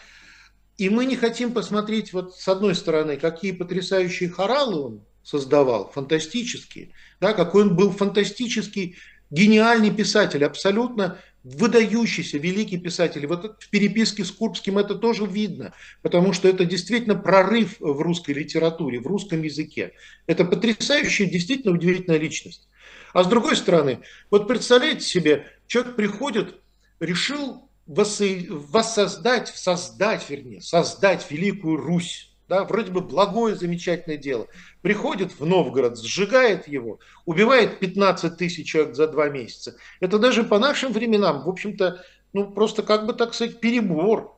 [0.78, 6.90] И мы не хотим посмотреть, вот с одной стороны, какие потрясающие хоралы он создавал, фантастические,
[7.20, 8.96] да, какой он был фантастический,
[9.30, 13.26] гениальный писатель, абсолютно выдающийся великий писатель.
[13.26, 18.32] Вот в переписке с Курбским это тоже видно, потому что это действительно прорыв в русской
[18.32, 19.92] литературе, в русском языке.
[20.26, 22.66] Это потрясающая, действительно удивительная личность.
[23.12, 26.60] А с другой стороны, вот представляете себе, человек приходит,
[26.98, 34.46] решил воссоздать, создать, вернее, создать Великую Русь да, вроде бы благое, замечательное дело,
[34.82, 39.76] приходит в Новгород, сжигает его, убивает 15 тысяч человек за два месяца.
[40.00, 44.36] Это даже по нашим временам, в общем-то, ну просто как бы, так сказать, перебор.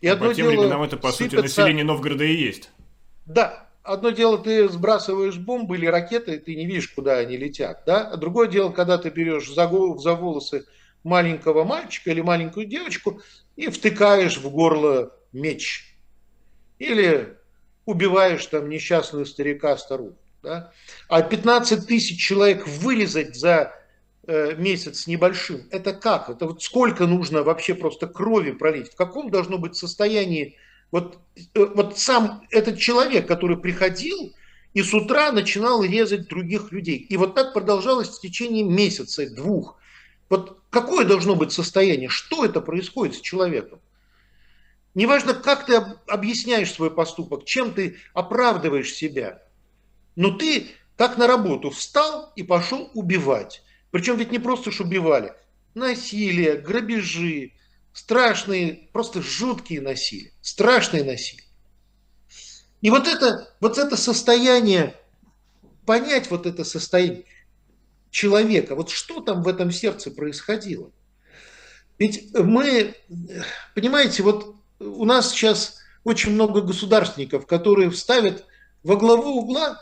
[0.00, 1.36] И одно по тем дело временам это, по сыпаться...
[1.36, 2.70] сути, население Новгорода и есть.
[3.26, 8.08] Да, одно дело, ты сбрасываешь бомбы или ракеты, ты не видишь, куда они летят, да,
[8.08, 10.66] а другое дело, когда ты берешь за, за волосы
[11.04, 13.20] маленького мальчика или маленькую девочку
[13.56, 15.96] и втыкаешь в горло меч.
[16.78, 17.36] Или
[17.84, 20.16] убиваешь там несчастного старика, старуху.
[20.42, 20.72] Да?
[21.08, 23.74] А 15 тысяч человек вырезать за
[24.26, 26.30] э, месяц небольшим, это как?
[26.30, 28.92] Это вот сколько нужно вообще просто крови пролить?
[28.92, 30.56] В каком должно быть состоянии
[30.90, 31.18] вот,
[31.54, 34.34] э, вот сам этот человек, который приходил
[34.74, 36.96] и с утра начинал резать других людей.
[36.96, 39.78] И вот так продолжалось в течение месяца, двух.
[40.28, 42.08] Вот какое должно быть состояние?
[42.08, 43.80] Что это происходит с человеком?
[44.94, 45.76] Неважно, как ты
[46.06, 49.42] объясняешь свой поступок, чем ты оправдываешь себя,
[50.16, 53.62] но ты как на работу встал и пошел убивать.
[53.90, 55.32] Причем ведь не просто ж убивали.
[55.74, 57.52] Насилие, грабежи,
[57.94, 61.44] страшные, просто жуткие насилия, страшные насилия.
[62.82, 64.94] И вот это, вот это состояние,
[65.86, 67.24] понять вот это состояние
[68.10, 70.90] человека, вот что там в этом сердце происходило.
[71.98, 72.94] Ведь мы,
[73.74, 78.44] понимаете, вот у нас сейчас очень много государственников, которые вставят
[78.82, 79.78] во главу угла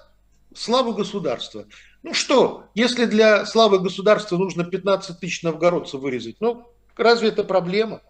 [0.54, 1.66] славу государства.
[2.02, 8.02] Ну что, если для славы государства нужно 15 тысяч новгородцев вырезать, ну разве это проблема?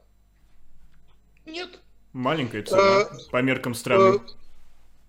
[1.46, 1.80] Нет.
[2.12, 4.16] Маленькая цена а, по меркам страны.
[4.16, 4.40] А,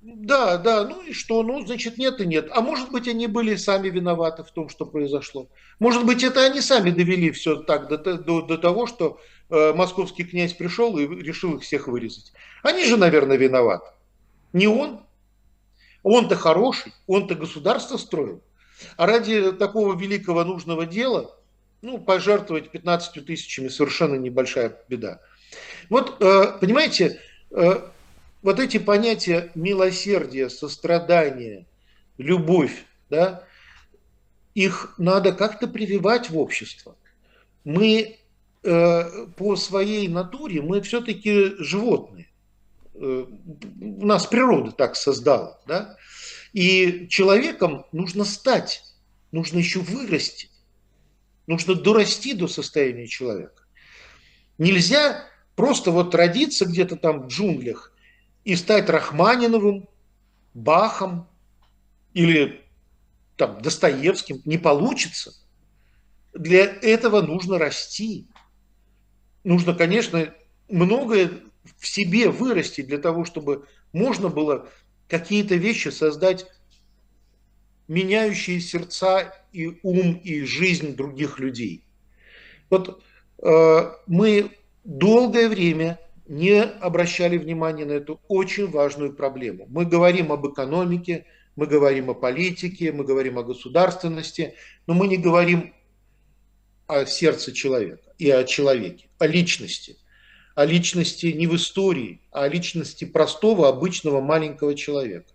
[0.01, 1.43] да, да, ну и что?
[1.43, 2.49] Ну, значит, нет и нет.
[2.51, 5.47] А может быть, они были сами виноваты в том, что произошло.
[5.79, 9.19] Может быть, это они сами довели все так до, до, до того, что
[9.51, 12.31] московский князь пришел и решил их всех вырезать.
[12.63, 13.85] Они же, наверное, виноваты.
[14.53, 15.01] Не он.
[16.03, 18.41] Он-то хороший, он-то государство строил.
[18.97, 21.35] А ради такого великого нужного дела,
[21.81, 25.19] ну, пожертвовать 15 тысячами совершенно небольшая беда.
[25.89, 27.19] Вот, э, понимаете,
[27.51, 27.81] э,
[28.41, 31.65] вот эти понятия милосердия, сострадания,
[32.17, 33.43] любовь, да,
[34.53, 36.95] их надо как-то прививать в общество.
[37.63, 38.15] Мы э,
[38.63, 42.31] по своей натуре, мы все-таки животные.
[42.93, 43.25] Э,
[43.79, 45.59] нас природа так создала.
[45.65, 45.97] Да?
[46.53, 48.83] И человеком нужно стать,
[49.31, 50.49] нужно еще вырасти,
[51.47, 53.63] нужно дорасти до состояния человека.
[54.57, 57.93] Нельзя просто вот родиться где-то там в джунглях
[58.43, 59.87] и стать Рахманиновым,
[60.53, 61.27] Бахом
[62.13, 62.61] или
[63.37, 65.33] там, Достоевским не получится.
[66.33, 68.27] Для этого нужно расти.
[69.43, 70.33] Нужно, конечно,
[70.69, 71.31] многое
[71.77, 74.69] в себе вырасти для того, чтобы можно было
[75.07, 76.45] какие-то вещи создать,
[77.87, 81.83] меняющие сердца и ум и жизнь других людей.
[82.69, 83.03] Вот
[83.43, 84.51] э, мы
[84.83, 89.65] долгое время не обращали внимания на эту очень важную проблему.
[89.69, 91.25] Мы говорим об экономике,
[91.57, 94.55] мы говорим о политике, мы говорим о государственности,
[94.87, 95.73] но мы не говорим
[96.99, 99.97] о сердце человека и о человеке, о личности.
[100.53, 105.31] О личности не в истории, а о личности простого, обычного, маленького человека.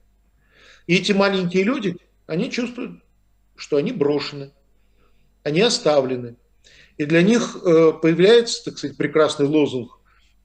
[0.86, 1.96] И эти маленькие люди,
[2.26, 3.02] они чувствуют,
[3.56, 4.52] что они брошены,
[5.42, 6.36] они оставлены.
[6.98, 9.96] И для них э, появляется, так сказать, прекрасный лозунг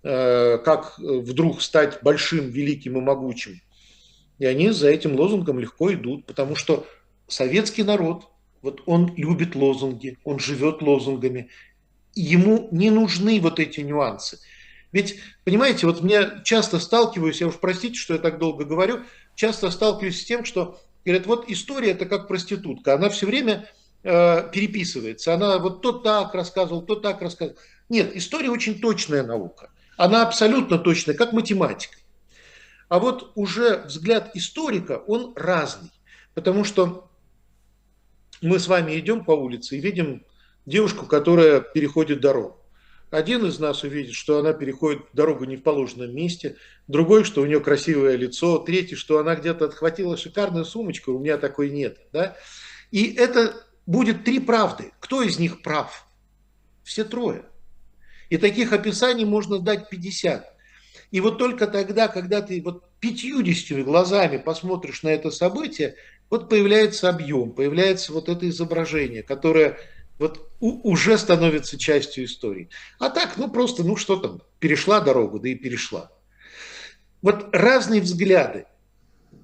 [0.03, 3.61] Э, как вдруг стать большим, великим и могучим.
[4.39, 6.87] И они за этим лозунгом легко идут, потому что
[7.27, 8.27] советский народ,
[8.61, 11.49] вот он любит лозунги, он живет лозунгами,
[12.13, 14.39] ему не нужны вот эти нюансы.
[14.91, 19.01] Ведь, понимаете, вот мне часто сталкиваюсь, я уж простите, что я так долго говорю,
[19.35, 23.69] часто сталкиваюсь с тем, что говорят, вот история это как проститутка, она все время
[24.03, 27.57] э, переписывается, она вот то так рассказывал, то так рассказывал.
[27.87, 31.97] Нет, история очень точная наука она абсолютно точная, как математика.
[32.89, 35.91] А вот уже взгляд историка, он разный.
[36.33, 37.10] Потому что
[38.41, 40.25] мы с вами идем по улице и видим
[40.65, 42.57] девушку, которая переходит дорогу.
[43.09, 46.55] Один из нас увидит, что она переходит дорогу не в положенном месте,
[46.87, 51.37] другой, что у нее красивое лицо, третий, что она где-то отхватила шикарную сумочку, у меня
[51.37, 51.99] такой нет.
[52.13, 52.37] Да?
[52.89, 54.93] И это будет три правды.
[54.99, 56.07] Кто из них прав?
[56.83, 57.43] Все трое.
[58.29, 60.47] И таких описаний можно дать 50.
[61.11, 65.95] И вот только тогда, когда ты вот 50 глазами посмотришь на это событие,
[66.31, 69.77] вот появляется объем, появляется вот это изображение, которое
[70.17, 72.69] вот уже становится частью истории.
[72.99, 76.09] А так, ну просто, ну что там, перешла дорогу, да и перешла.
[77.21, 78.65] Вот разные взгляды.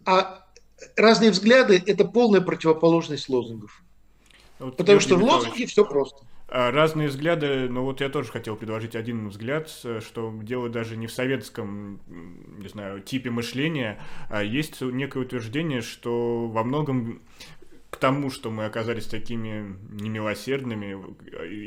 [0.06, 0.48] А
[0.96, 3.84] разные взгляды– это полная противоположность лозунгов.
[4.60, 6.26] Вот Потому что в лозунге все просто.
[6.50, 11.08] А, разные взгляды, но вот я тоже хотел предложить один взгляд, что дело даже не
[11.08, 17.22] в советском, не знаю, типе мышления, а есть некое утверждение, что во многом
[17.90, 20.98] к тому, что мы оказались такими немилосердными,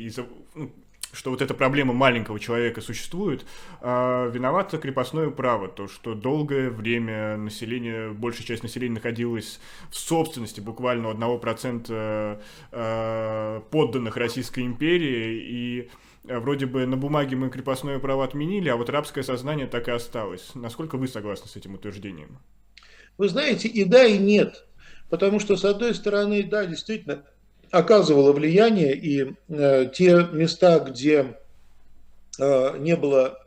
[0.05, 0.25] из-за,
[0.55, 0.71] ну,
[1.13, 3.45] что вот эта проблема маленького человека существует,
[3.81, 9.59] а виновато крепостное право, то, что долгое время население, большая часть населения находилась
[9.89, 12.39] в собственности буквально у 1%
[12.71, 15.89] а, подданных Российской империи, и
[16.23, 20.51] вроде бы на бумаге мы крепостное право отменили, а вот рабское сознание так и осталось.
[20.55, 22.39] Насколько вы согласны с этим утверждением?
[23.17, 24.65] Вы знаете, и да, и нет.
[25.09, 27.25] Потому что, с одной стороны, да, действительно,
[27.71, 31.37] оказывала влияние, и те места, где
[32.37, 33.39] не было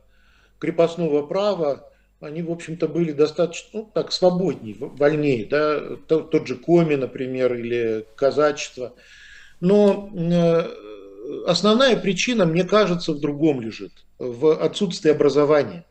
[0.59, 6.57] крепостного права, они, в общем-то, были достаточно, ну, так, свободнее, вольнее, да, тот, тот же
[6.57, 8.95] Коми, например, или казачество.
[9.61, 10.11] Но
[11.47, 15.85] основная причина, мне кажется, в другом лежит, в отсутствии образования.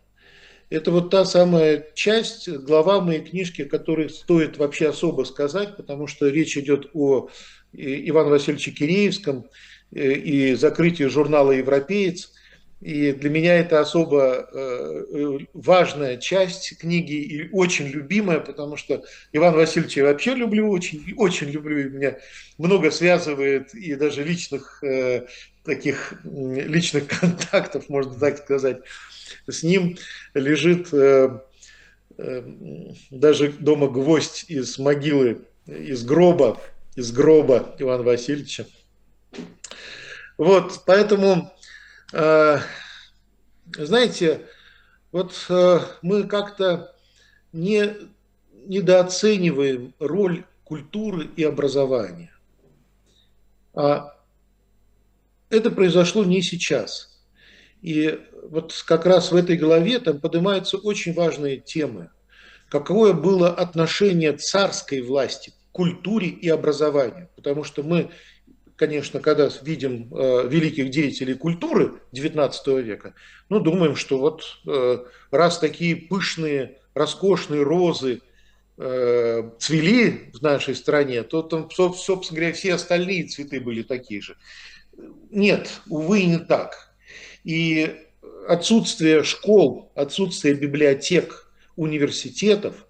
[0.69, 6.07] Это вот та самая часть, глава моей книжки, о которой стоит вообще особо сказать, потому
[6.07, 7.29] что речь идет о
[7.73, 9.49] Иване Васильевиче Киреевском
[9.91, 12.31] э, и закрытии журнала «Европеец».
[12.81, 19.55] И для меня это особо э, важная часть книги и очень любимая, потому что Иван
[19.55, 22.17] Васильевич я вообще люблю, очень, очень люблю, и меня
[22.57, 25.27] много связывает и даже личных э,
[25.63, 28.81] таких личных контактов, можно так сказать,
[29.47, 29.97] с ним
[30.33, 30.89] лежит
[33.09, 36.61] даже дома гвоздь из могилы, из гроба,
[36.95, 38.67] из гроба Ивана Васильевича.
[40.37, 41.53] Вот, поэтому
[42.13, 42.59] Э,
[43.75, 44.45] знаете,
[45.11, 46.95] вот э, мы как-то
[47.51, 47.91] не
[48.67, 52.31] недооцениваем роль культуры и образования.
[53.73, 54.15] А
[55.49, 57.19] это произошло не сейчас.
[57.81, 62.11] И вот как раз в этой главе там поднимаются очень важные темы.
[62.69, 67.29] Какое было отношение царской власти культуре и образованию?
[67.35, 68.09] Потому что мы
[68.75, 73.13] конечно, когда видим э, великих деятелей культуры XIX века,
[73.49, 78.21] ну, думаем, что вот э, раз такие пышные, роскошные розы
[78.77, 84.35] э, цвели в нашей стране, то там, собственно говоря, все остальные цветы были такие же.
[85.29, 86.95] Нет, увы, не так.
[87.43, 87.95] И
[88.47, 92.85] отсутствие школ, отсутствие библиотек, университетов,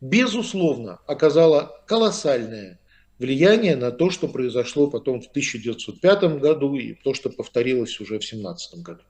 [0.00, 2.78] безусловно, оказало колоссальное
[3.18, 8.24] влияние на то, что произошло потом в 1905 году и то, что повторилось уже в
[8.24, 9.02] 1917 году.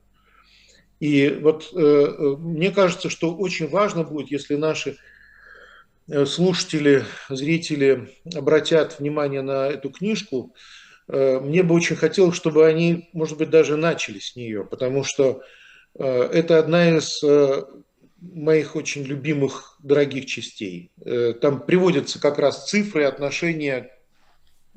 [1.01, 4.97] И вот э, э, мне кажется, что очень важно будет, если наши
[6.09, 10.55] э, слушатели, зрители обратят внимание на эту книжку,
[11.09, 15.43] э, мне бы очень хотелось, чтобы они, может быть, даже начали с нее, потому что
[15.99, 17.63] э, это одна из э,
[18.21, 20.91] моих очень любимых, дорогих частей.
[21.05, 23.91] Э, там приводятся как раз цифры отношения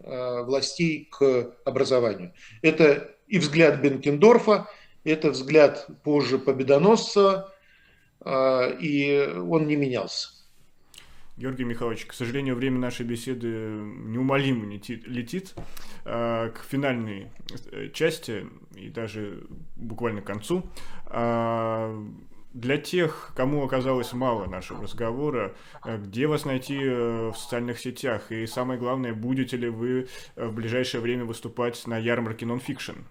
[0.01, 2.31] Э, властей к образованию.
[2.61, 4.69] Это и взгляд Бенкендорфа,
[5.03, 7.53] это взгляд позже Победоносца,
[8.23, 10.29] э, и он не менялся.
[11.35, 15.53] Георгий Михайлович, к сожалению, время нашей беседы неумолимо летит
[16.03, 17.31] к финальной
[17.93, 19.45] части и даже
[19.77, 20.69] буквально к концу
[22.53, 28.31] для тех, кому оказалось мало нашего разговора, э, где вас найти э, в социальных сетях?
[28.31, 33.03] И самое главное, будете ли вы э, в ближайшее время выступать на ярмарке нонфикшн?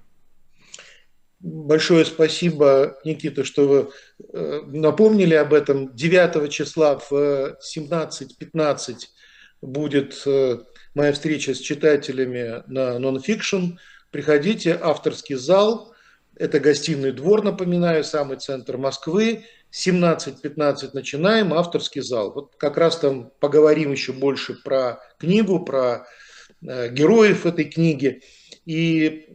[1.41, 3.91] Большое спасибо, Никита, что вы
[4.77, 5.95] напомнили об этом.
[5.95, 8.97] 9 числа в 17.15
[9.63, 10.27] будет
[10.97, 13.79] моя встреча с читателями на нонфикшн.
[14.11, 15.88] Приходите, авторский зал–
[16.39, 19.45] это гостиный двор, напоминаю, самый центр Москвы.
[19.73, 22.33] 17-15 начинаем, авторский зал.
[22.33, 26.07] Вот как раз там поговорим еще больше про книгу, про
[26.67, 28.23] э, героев этой книги.
[28.65, 29.29] И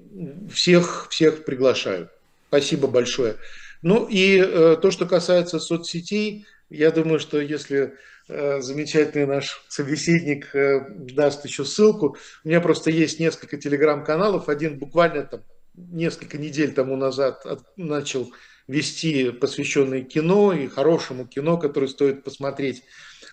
[0.51, 2.09] всех, всех приглашаю.
[2.47, 3.35] Спасибо большое.
[3.81, 7.93] Ну и э, то, что касается соцсетей, я думаю, что если
[8.27, 14.79] э, замечательный наш собеседник э, даст еще ссылку, у меня просто есть несколько телеграм-каналов, один
[14.79, 15.41] буквально там
[15.75, 17.45] несколько недель тому назад
[17.77, 18.31] начал
[18.67, 22.83] вести посвященный кино и хорошему кино, которое стоит посмотреть.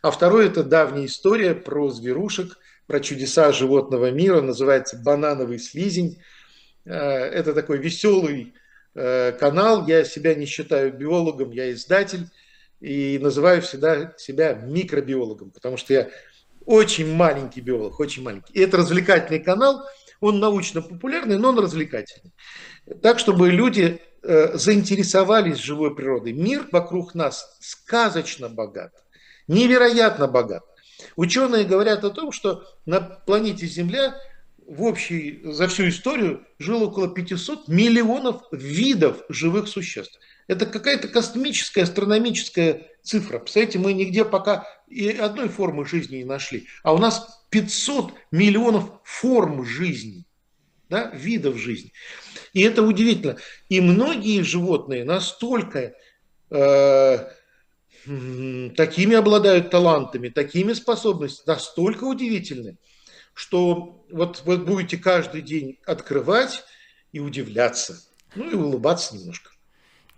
[0.03, 6.19] А второе– это давняя история про зверушек, про чудеса животного мира, называется «Банановый слизень».
[6.85, 8.55] Э, это такой веселый
[8.95, 9.87] э, канал.
[9.87, 12.27] Я себя не считаю биологом, я издатель
[12.81, 16.09] и называю всегда себя микробиологом, потому что я
[16.65, 18.53] очень маленький биолог, очень маленький.
[18.55, 19.85] И это развлекательный канал–
[20.21, 22.33] он научно-популярный, но он развлекательный.
[23.03, 26.33] Так, чтобы люди э, заинтересовались живой природой.
[26.33, 28.93] Мир вокруг нас сказочно богат,
[29.49, 30.63] невероятно богат.
[31.17, 34.15] Ученые говорят о том, что на планете Земля
[34.71, 40.21] в общей, за всю историю жило около 500 миллионов видов живых существ.
[40.47, 43.41] Это какая-то космическая, астрономическая цифра.
[43.41, 46.69] Представляете, мы нигде пока и одной формы жизни не нашли.
[46.85, 50.25] А у нас 500 миллионов форм жизни,
[50.89, 51.93] да, видов жизни.
[52.53, 53.37] И это удивительно.
[53.69, 55.95] И многие животные настолько
[56.51, 57.19] э,
[58.77, 62.79] такими обладают талантами, такими способностями, настолько удивительны,
[63.35, 66.65] что вот вы будете каждый день открывать
[67.13, 68.01] и удивляться,
[68.35, 69.51] ну и улыбаться немножко.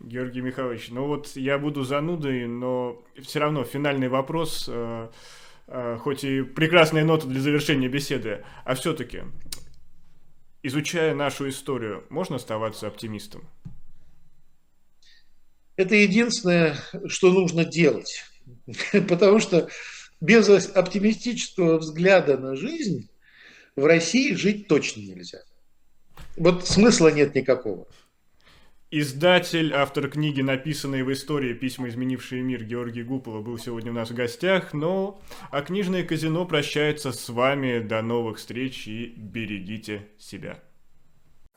[0.01, 5.09] Георгий Михайлович, ну вот я буду занудой, но все равно финальный вопрос, э,
[6.01, 9.23] хоть и прекрасная нота для завершения беседы, а все-таки,
[10.63, 13.49] изучая нашу историю, можно оставаться оптимистом?
[15.77, 18.25] Это единственное, что нужно делать.
[19.09, 19.69] Потому что
[20.21, 23.09] без оптимистического взгляда на жизнь
[23.75, 25.43] в России жить точно нельзя.
[26.37, 27.87] Вот смысла нет никакого.
[28.95, 34.11] Издатель, автор книги, написанной в истории «Письма, изменившие мир» Георгий Гупола был сегодня у нас
[34.11, 35.19] в гостях, но
[35.51, 37.79] а книжное казино прощается с вами.
[37.79, 40.63] До новых встреч и берегите себя.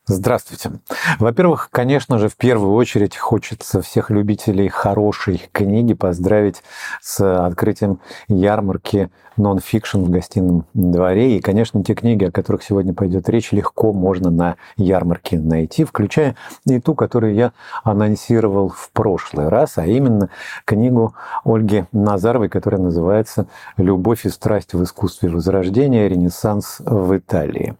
[0.07, 0.71] Здравствуйте.
[1.17, 6.61] Во-первых, конечно же, в первую очередь хочется всех любителей хорошей книги поздравить
[7.01, 11.37] с открытием ярмарки нон-фикшн в гостином дворе.
[11.37, 16.35] И, конечно, те книги, о которых сегодня пойдет речь, легко можно на ярмарке найти, включая
[16.67, 17.51] и ту, которую я
[17.83, 20.29] анонсировал в прошлый раз, а именно
[20.65, 23.47] книгу Ольги Назаровой, которая называется
[23.77, 26.07] «Любовь и страсть в искусстве Возрождения.
[26.07, 27.75] Ренессанс в Италии».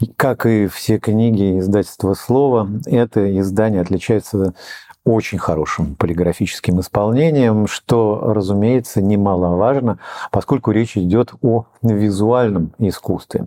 [0.00, 4.54] И, как и все книги издательства «Слово», это издание отличается
[5.04, 9.98] очень хорошим полиграфическим исполнением, что, разумеется, немаловажно,
[10.30, 13.46] поскольку речь идет о визуальном искусстве.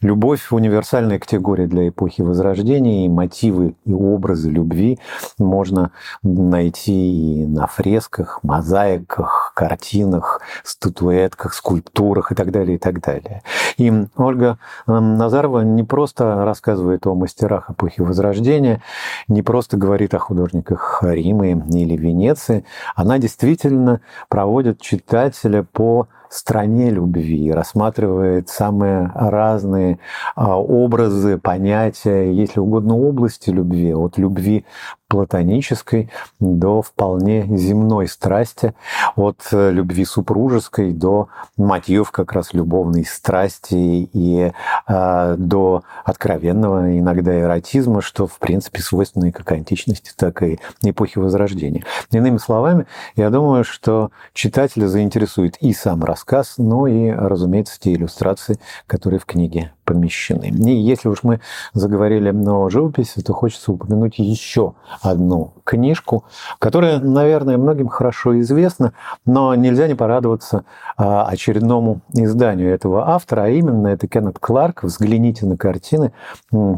[0.00, 4.98] Любовь– универсальная категория для эпохи Возрождения, и мотивы и образы любви
[5.38, 5.92] можно
[6.22, 13.42] найти и на фресках, мозаиках, картинах, статуэтках, скульптурах и так далее, и так далее.
[13.78, 18.82] И Ольга Назарова не просто рассказывает о мастерах эпохи Возрождения,
[19.28, 27.50] не просто говорит о художниках Рима или Венеции, она действительно проводит читателя по стране любви,
[27.52, 29.98] рассматривает самые разные
[30.34, 34.66] а, образы, понятия, если угодно, области любви, от любви
[35.08, 38.74] платонической до вполне земной страсти,
[39.14, 44.52] от э, любви супружеской до мотивов как раз любовной страсти и
[44.88, 51.18] э, до откровенного иногда эротизма, что в принципе свойственно и как античности, так и эпохи
[51.18, 51.84] Возрождения.
[52.10, 58.58] Иными словами, я думаю, что читателя заинтересует и сам рассказ, но и, разумеется, те иллюстрации,
[58.86, 60.48] которые в книге помещены.
[60.48, 61.40] И если уж мы
[61.72, 66.24] заговорили о живописи, то хочется упомянуть еще одну книжку,
[66.58, 68.92] которая, наверное, многим хорошо известна,
[69.24, 70.64] но нельзя не порадоваться
[70.96, 76.12] а, очередному изданию этого автора, а именно это Кеннет Кларк «Взгляните на картины».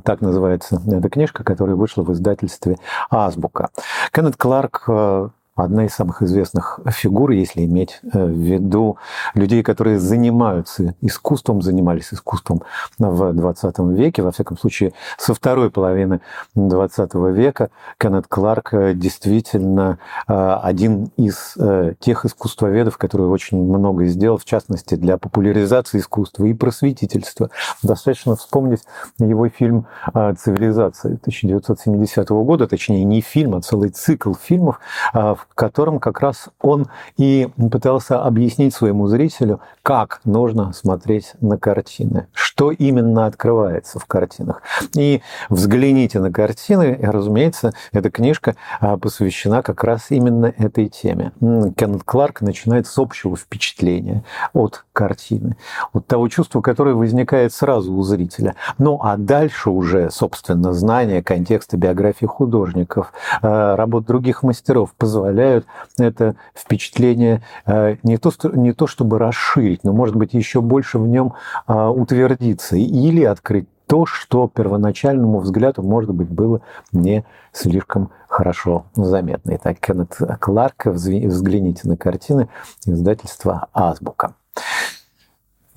[0.04, 2.76] Так называется эта книжка, которая вышла в издательстве
[3.11, 3.70] «Азбука».
[4.12, 8.96] Кеннет Кларк а, одна из самых известных фигур, если иметь э, в виду
[9.34, 12.62] людей, которые занимаются искусством, занимались искусством
[12.98, 16.20] в 20 веке, во всяком случае, со второй половины
[16.54, 21.56] 20 века Кеннет Кларк э, действительно э, один из
[22.00, 27.50] тех искусствоведов, который очень много сделал, в частности, для популяризации искусства и просветительства.
[27.82, 28.82] Достаточно вспомнить
[29.18, 34.80] его фильм «Цивилизация» 1970 года, точнее, не фильм, а целый цикл фильмов,
[35.12, 36.86] в в котором как раз он
[37.16, 44.62] и пытался объяснить своему зрителю, как нужно смотреть на картины, что именно открывается в картинах.
[44.94, 51.32] И взгляните на картины, и, разумеется, эта книжка а, посвящена как раз именно этой теме.
[51.76, 55.57] Кеннет Кларк начинает с общего впечатления от картины,
[55.92, 58.55] от того чувства, которое возникает сразу у зрителя.
[58.78, 65.66] Ну а дальше уже, собственно, знание контекста биографии художников, а, работ других мастеров позволяет позволяют
[65.99, 71.07] это впечатление э, не то, не то чтобы расширить, но, может быть, еще больше в
[71.07, 71.34] нем
[71.66, 76.61] а, утвердиться или открыть то, что первоначальному взгляду, может быть, было
[76.93, 79.53] не слишком хорошо заметно.
[79.55, 82.49] Итак, Кеннет Кларк, взгляните на картины
[82.84, 84.34] издательства «Азбука».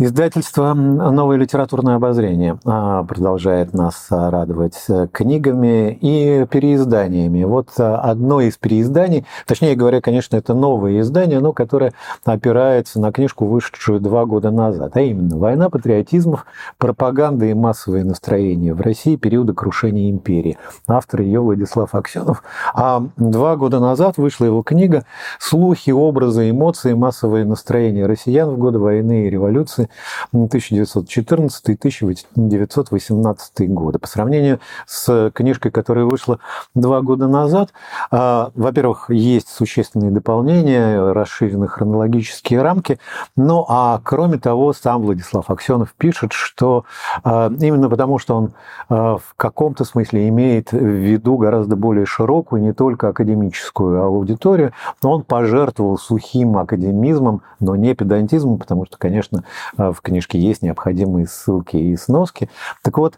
[0.03, 7.43] Издательство «Новое литературное обозрение» а, продолжает нас радовать э, книгами и переизданиями.
[7.43, 11.93] Вот э, одно из переизданий, точнее говоря, конечно, это новое издание, но которое
[12.25, 16.47] опирается на книжку, вышедшую два года назад, а именно «Война патриотизмов.
[16.79, 20.57] Пропаганда и массовые настроения в России периода крушения империи».
[20.87, 22.41] Автор ее Владислав Аксенов.
[22.73, 25.05] А два года назад вышла его книга
[25.37, 29.89] «Слухи, образы, эмоции, массовые настроения россиян в годы войны и революции
[30.31, 33.99] 1914 и 1918 годы.
[33.99, 36.39] По сравнению с книжкой, которая вышла
[36.75, 37.73] два года назад,
[38.11, 42.99] а, во-первых, есть существенные дополнения, расширены хронологические рамки,
[43.35, 46.85] ну а кроме того, сам Владислав Аксенов пишет, что
[47.23, 48.53] а, именно потому, что он
[48.89, 54.73] а, в каком-то смысле имеет в виду гораздо более широкую, не только академическую аудиторию,
[55.03, 59.43] но он пожертвовал сухим академизмом, но не педантизмом, потому что, конечно,
[59.91, 62.49] в книжке есть необходимые ссылки и сноски.
[62.83, 63.17] Так вот,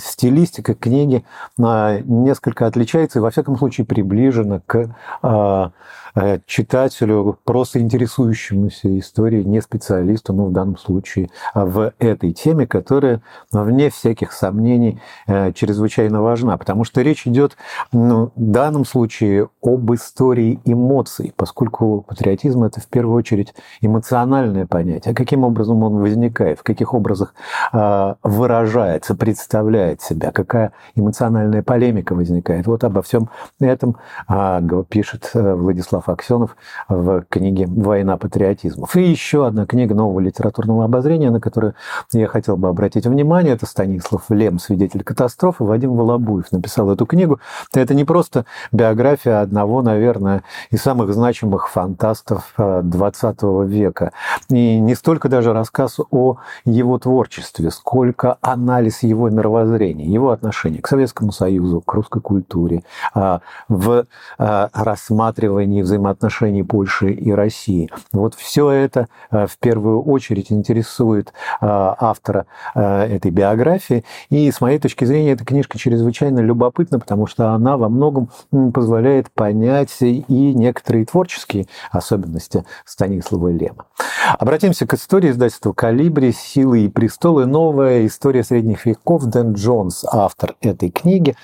[0.00, 1.24] стилистика книги
[1.58, 5.72] несколько отличается и, во всяком случае, приближена к
[6.46, 13.22] читателю, просто интересующемуся историей, не специалисту, но в данном случае а в этой теме, которая,
[13.52, 17.56] вне всяких сомнений, э, чрезвычайно важна, потому что речь идет
[17.92, 25.14] ну, в данном случае об истории эмоций, поскольку патриотизм это в первую очередь эмоциональное понятие.
[25.14, 27.34] Каким образом он возникает, в каких образах
[27.72, 32.66] а, выражается, представляет себя, какая эмоциональная полемика возникает.
[32.66, 33.96] Вот обо всем этом
[34.28, 36.56] а, пишет э, Владислав Станислав Аксенов
[36.88, 38.94] в книге «Война патриотизмов».
[38.96, 41.74] И еще одна книга нового литературного обозрения, на которую
[42.12, 45.64] я хотел бы обратить внимание, это Станислав Лем, свидетель катастрофы.
[45.64, 47.40] Вадим Волобуев написал эту книгу.
[47.74, 54.12] Это не просто биография одного, наверное, из самых значимых фантастов 20 э, века.
[54.48, 60.88] И не столько даже рассказ о его творчестве, сколько анализ его мировоззрения, его отношения к
[60.88, 62.82] Советскому Союзу, к русской культуре,
[63.14, 64.06] а, в
[64.38, 67.90] а, рассматривании взаимодействия взаимоотношений Польши и России.
[68.12, 74.04] Вот все это э, в первую очередь интересует э, автора э, этой биографии.
[74.30, 78.28] И с моей точки зрения эта книжка чрезвычайно любопытна, потому что она во многом
[78.72, 83.86] позволяет понять и некоторые творческие особенности Станислава Лема.
[84.38, 86.32] Обратимся к истории издательства «Калибри.
[86.32, 87.46] Силы и престолы.
[87.46, 89.24] Новая история средних веков».
[89.24, 91.34] Дэн Джонс, автор этой книги.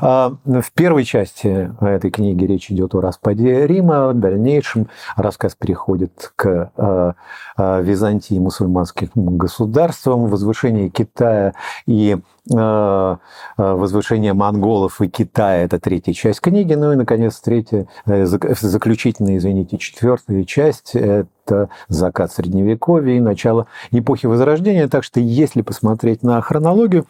[0.00, 6.72] В первой части этой книги речь идет о распаде Рима, в дальнейшем рассказ переходит к
[6.76, 7.12] э,
[7.56, 11.54] э, Византии и мусульманским государствам, возвышение Китая
[11.86, 12.16] и
[12.52, 13.16] э,
[13.56, 16.74] возвышение монголов и Китая– это третья часть книги.
[16.74, 24.88] Ну и, наконец, третья, заключительная, извините, четвертая часть– это закат Средневековья и начало эпохи Возрождения.
[24.88, 27.06] Так что, если посмотреть на хронологию,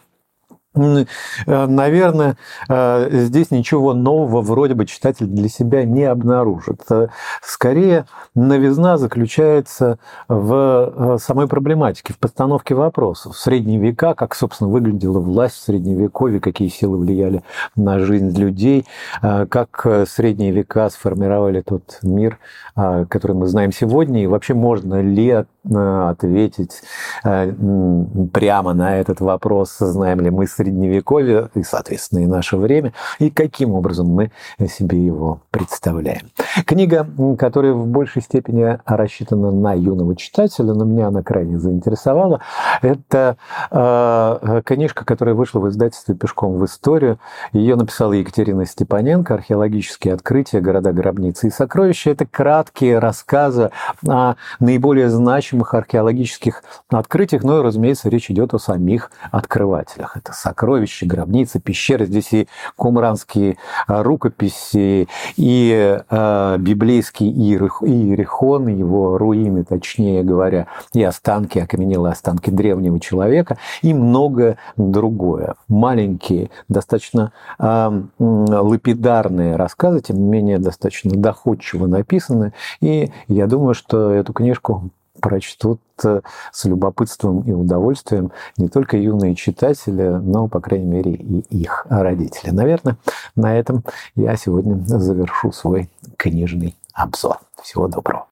[0.75, 2.37] наверное,
[2.69, 6.83] э, здесь ничего нового вроде бы читатель для себя не обнаружит.
[6.91, 7.09] Э,
[7.43, 8.07] скорее,
[8.37, 9.99] новизна заключается
[10.29, 13.35] в самой проблематике, в постановке вопросов.
[13.35, 17.43] В средние века, как, собственно, выглядела власть в Средневековье, какие силы влияли
[17.75, 18.87] на жизнь людей,
[19.21, 22.39] как средние века сформировали тот мир,
[22.75, 26.83] который мы знаем сегодня, и вообще можно ли ответить
[27.23, 33.75] прямо на этот вопрос, знаем ли мы Средневековье и, соответственно, и наше время, и каким
[33.75, 34.31] образом мы
[34.69, 36.31] себе его представляем.
[36.65, 37.07] Книга,
[37.39, 42.41] которая в большей степени рассчитана на юного читателя, но меня она крайне заинтересовала,
[42.81, 43.37] это
[43.71, 47.19] э, книжка, которая вышла в издательстве «Пешком в историю».
[47.53, 50.61] Ее написала Екатерина Степаненко «Археологические открытия.
[50.61, 52.11] Города, гробницы и сокровища».
[52.11, 53.71] Это краткие рассказы
[54.09, 60.17] о наиболее значимых археологических открытиях, но, разумеется, речь идет о самих открывателях.
[60.17, 62.07] Это сокровища, гробницы, пещеры.
[62.07, 71.59] Здесь и кумранские а, рукописи, и э, библейский Иерихон, его руины, точнее говоря, и останки,
[71.59, 75.55] окаменелые останки древнего человека, и многое другое.
[75.69, 82.53] Маленькие, достаточно э, лапидарные рассказы, тем не менее, достаточно доходчиво написаны.
[82.81, 84.91] И я думаю, что эту книжку
[85.21, 86.21] прочтут э,
[86.53, 92.51] с любопытством и удовольствием не только юные читатели, но, по крайней мере, и их родители.
[92.51, 92.97] Наверное,
[93.37, 93.85] на этом
[94.17, 97.39] я сегодня завершу свой книжный обзор.
[97.63, 98.30] Всего доброго.